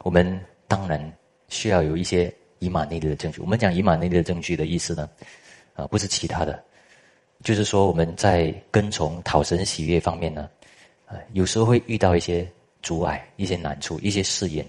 [0.00, 1.12] 我们当然
[1.48, 2.30] 需要有一些
[2.62, 3.40] 以马内利的证据。
[3.40, 5.10] 我们讲以马内利的证据的意思呢，
[5.74, 6.62] 啊，不是其他的。
[7.42, 10.48] 就是说，我们在跟从讨神喜悦方面呢，
[11.06, 12.48] 啊，有时候会遇到一些
[12.82, 14.64] 阻碍、一些难处、一些试验，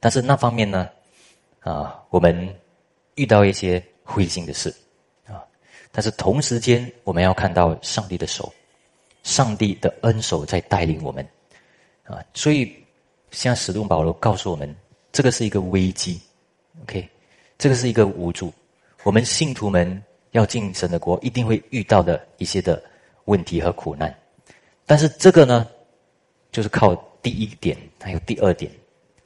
[0.00, 0.90] 但是那方面呢，
[1.60, 2.52] 啊，我们
[3.14, 4.74] 遇到一些灰心的事，
[5.28, 5.38] 啊，
[5.92, 8.52] 但是同时间我们要看到上帝的手，
[9.22, 11.24] 上帝的恩手在带领我们，
[12.02, 12.74] 啊，所以
[13.30, 14.74] 像使徒保罗告诉我们，
[15.12, 16.20] 这个是一个危机
[16.82, 17.08] ，OK，
[17.58, 18.52] 这个是一个无助，
[19.02, 20.02] 我们信徒们。
[20.32, 22.80] 要进神的国，一定会遇到的一些的
[23.24, 24.16] 问题和苦难，
[24.86, 25.66] 但是这个呢，
[26.52, 28.70] 就是靠第一点还有第二点，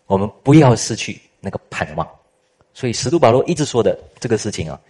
[0.07, 2.09] 我们不要失去那个盼望。
[2.73, 4.81] 所以使徒保罗一直说的这个事情啊，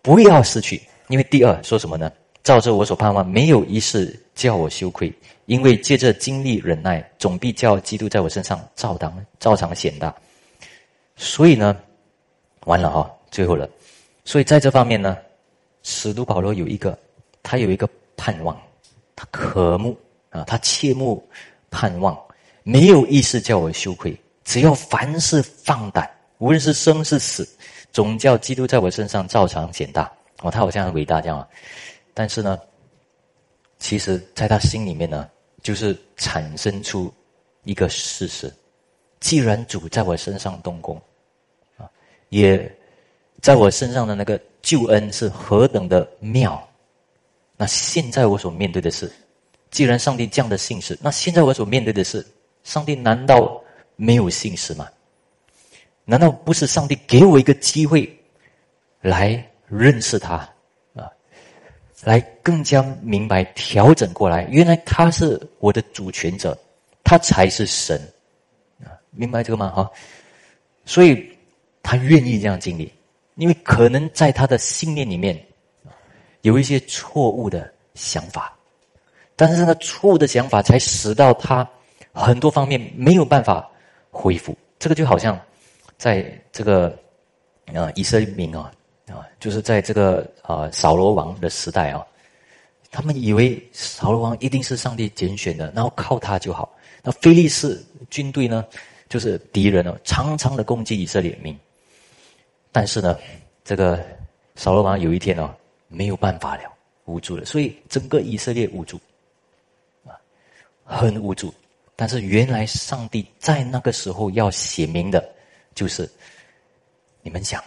[0.00, 2.10] 不要失去，因为第二说什么呢？
[2.42, 5.12] 照着我所盼望，没有一事叫我羞愧，
[5.44, 10.14] 因为借着经历忍耐，总必叫基督在我身上照当照常显大。
[11.18, 11.76] 所以呢，
[12.64, 13.68] 完了哈，最后了。
[14.24, 15.18] 所以在这方面呢，
[15.82, 16.96] 使徒保罗有一个，
[17.42, 18.56] 他有一个盼望，
[19.16, 19.98] 他渴慕
[20.30, 21.26] 啊，他切慕
[21.70, 22.16] 盼望，
[22.62, 26.08] 没有意思叫我羞愧，只要凡事放胆，
[26.38, 27.48] 无论是生是死，
[27.90, 30.10] 总叫基督在我身上照常显大。
[30.42, 31.48] 哦，他好像很伟大这样啊，
[32.14, 32.56] 但是呢，
[33.80, 35.28] 其实在他心里面呢，
[35.64, 37.12] 就是产生出
[37.64, 38.52] 一个事实：
[39.18, 41.00] 既然主在我身上动工，
[42.30, 42.74] 也。
[43.40, 46.60] 在我身上的那个救恩是何等的妙！
[47.56, 49.08] 那现在我所面对的是，
[49.70, 52.26] 既然上帝降的信使，那现在我所面对的是，
[52.64, 53.62] 上帝难道
[53.94, 54.88] 没有信使吗？
[56.04, 58.12] 难道不是上帝给我一个机会，
[59.00, 60.34] 来认识他
[60.94, 61.08] 啊，
[62.02, 64.48] 来更加明白调整过来？
[64.50, 66.58] 原来他是我的主权者，
[67.04, 67.96] 他才是神
[68.84, 68.90] 啊！
[69.12, 69.70] 明白这个吗？
[69.70, 69.88] 哈，
[70.84, 71.37] 所以
[71.88, 72.92] 他愿意这样经历。
[73.36, 75.40] 因为可能在他的信念里面，
[76.42, 78.52] 有一些错误的想法，
[79.36, 81.64] 但是这个错误的想法才使到他
[82.12, 83.70] 很多方面没有办法
[84.10, 84.58] 恢复。
[84.76, 85.40] 这个就好像
[85.96, 86.98] 在这个
[87.72, 88.72] 啊以色列民啊
[89.06, 92.04] 啊，就是在这个啊扫罗王的时代啊，
[92.90, 96.76] 他们以为扫罗王一定是上帝拣选的，然后靠他就好。
[97.04, 97.80] 那菲利士
[98.10, 98.64] 军队呢，
[99.08, 101.56] 就是敌人哦，常常的攻击以色列民。
[102.78, 103.18] 但是呢，
[103.64, 104.06] 这个
[104.54, 105.52] 扫罗王有一天哦，
[105.88, 106.62] 没有办法了，
[107.06, 109.00] 无助了，所以整个以色列无助，
[110.06, 110.14] 啊，
[110.84, 111.52] 很无助。
[111.96, 115.28] 但是原来上帝在那个时候要写明的，
[115.74, 116.08] 就是
[117.20, 117.60] 你们想，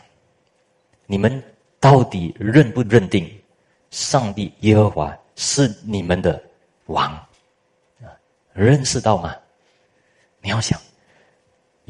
[1.07, 1.43] 你们
[1.77, 3.29] 到底认不认定
[3.89, 6.41] 上帝耶和华是你们的
[6.85, 7.21] 王？
[8.53, 9.35] 认识到吗？
[10.39, 10.79] 你要想。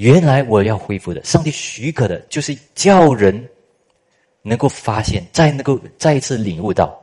[0.02, 3.48] 原来我要恢复的，上帝许可的，就是叫人
[4.42, 7.00] 能够发现，再能够再一次领悟到，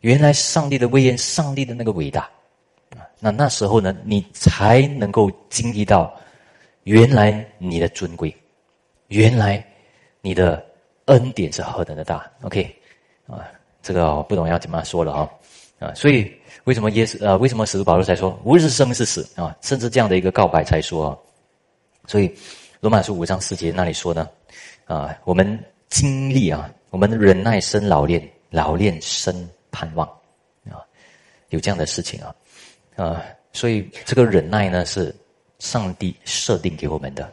[0.00, 2.28] 原来上帝的威严，上帝的那个伟大
[2.90, 3.00] 啊！
[3.18, 6.14] 那那时候呢，你才能够经历到，
[6.82, 8.36] 原来你的尊贵，
[9.06, 9.64] 原来
[10.20, 10.62] 你的
[11.06, 12.30] 恩典是何等的大。
[12.42, 12.76] OK，
[13.26, 13.40] 啊，
[13.80, 15.30] 这个不懂要怎么说了啊
[15.78, 15.94] 啊！
[15.94, 16.30] 所以
[16.64, 17.38] 为什么耶稣啊？
[17.38, 21.18] 为什么使徒保罗才说，无论是生是死啊，甚至这样的一个告白才说。
[22.06, 22.32] 所以，
[22.80, 24.28] 罗马书五章四节那里说呢，
[24.84, 30.06] 啊，我们经历啊，我们忍耐生老练，老练生盼望，
[30.70, 30.84] 啊，
[31.48, 32.34] 有这样的事情啊，
[32.96, 33.24] 啊，
[33.54, 35.14] 所以这个忍耐呢，是
[35.60, 37.32] 上帝设定给我们的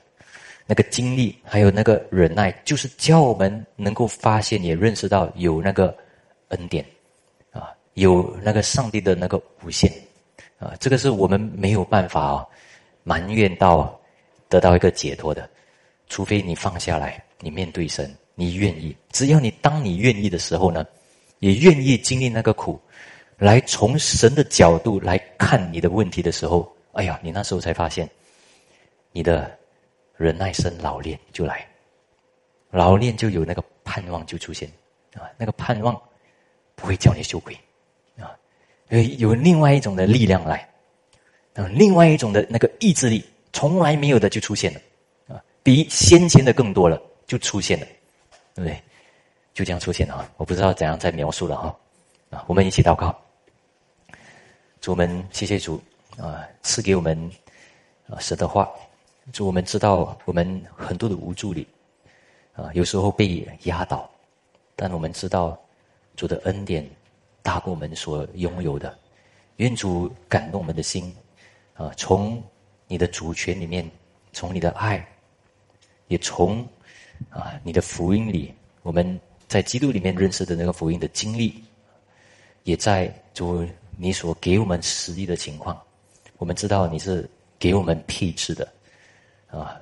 [0.66, 5.94] 那个经历，还有那个忍耐，就是教我们能够发现，也认识到有那个
[6.48, 6.86] 恩典，
[7.52, 9.92] 啊，有那个上帝的那个无限，
[10.60, 12.48] 啊，这个是我们没有办法啊
[13.04, 13.98] 埋怨到。
[14.52, 15.50] 得到一个解脱的，
[16.10, 18.94] 除非你放下来，你面对神，你愿意。
[19.14, 20.86] 只要你当你愿意的时候呢，
[21.40, 22.78] 也愿意经历那个苦，
[23.38, 28.10] 来从神的角度来看你的问题的时候，哎呀，你那时候才发现，
[29.14, 29.58] 你的
[30.18, 31.66] 忍耐生老练就来，
[32.72, 34.70] 老练就有那个盼望就出现
[35.14, 35.98] 啊，那个盼望
[36.76, 37.58] 不会叫你羞愧
[38.20, 38.36] 啊，
[38.90, 40.70] 有有另外一种的力量来，
[41.54, 43.24] 啊，另外一种的那个意志力，
[43.54, 44.80] 从来没有的就出现了
[45.28, 47.86] 啊，比先前的更多了，就出现了，
[48.56, 48.82] 对不对？
[49.54, 50.32] 就这样出现了啊！
[50.38, 51.78] 我不知道怎样再描述了哈
[52.30, 52.46] 啊！
[52.48, 53.14] 我们一起祷告，
[54.80, 55.82] 主我们谢谢主
[56.18, 57.30] 啊，赐给我们
[58.08, 58.72] 啊神的话，
[59.34, 61.68] 主我们知道我们很多的无助里
[62.54, 64.10] 啊，有时候被压倒，
[64.74, 65.60] 但我们知道
[66.16, 66.90] 主的恩典
[67.42, 68.98] 大过我们所拥有的，
[69.58, 71.14] 愿主感动我们的心
[71.74, 72.42] 啊，从
[72.92, 73.90] 你的主权里面，
[74.34, 75.08] 从你的爱，
[76.10, 76.60] 也从
[77.30, 79.20] 啊你的福音里，我们。
[79.52, 81.62] 在基督里面认识的那个福音的经历，
[82.64, 83.68] 也在主
[83.98, 85.78] 你所给我们实际的情况，
[86.38, 87.30] 我们知道你是
[87.60, 88.66] 给我们配置的，
[89.50, 89.76] 啊，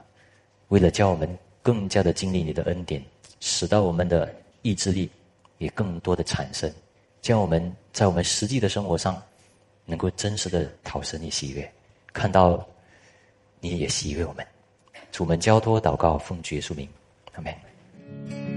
[0.69, 1.29] 为了叫我们
[1.61, 2.99] 更加的经历你的恩典，
[3.41, 4.33] 使到我们的
[4.63, 5.07] 意志力
[5.59, 6.73] 也更多的产生，
[7.21, 7.61] 叫我们
[7.93, 9.21] 在我们实际的生活上，
[9.85, 11.71] 能够真实的讨神你喜悦，
[12.11, 12.67] 看到
[13.59, 14.45] 你也喜悦我们，
[15.11, 16.87] 主门交托祷告奉主耶稣名，
[17.33, 18.48] 好没？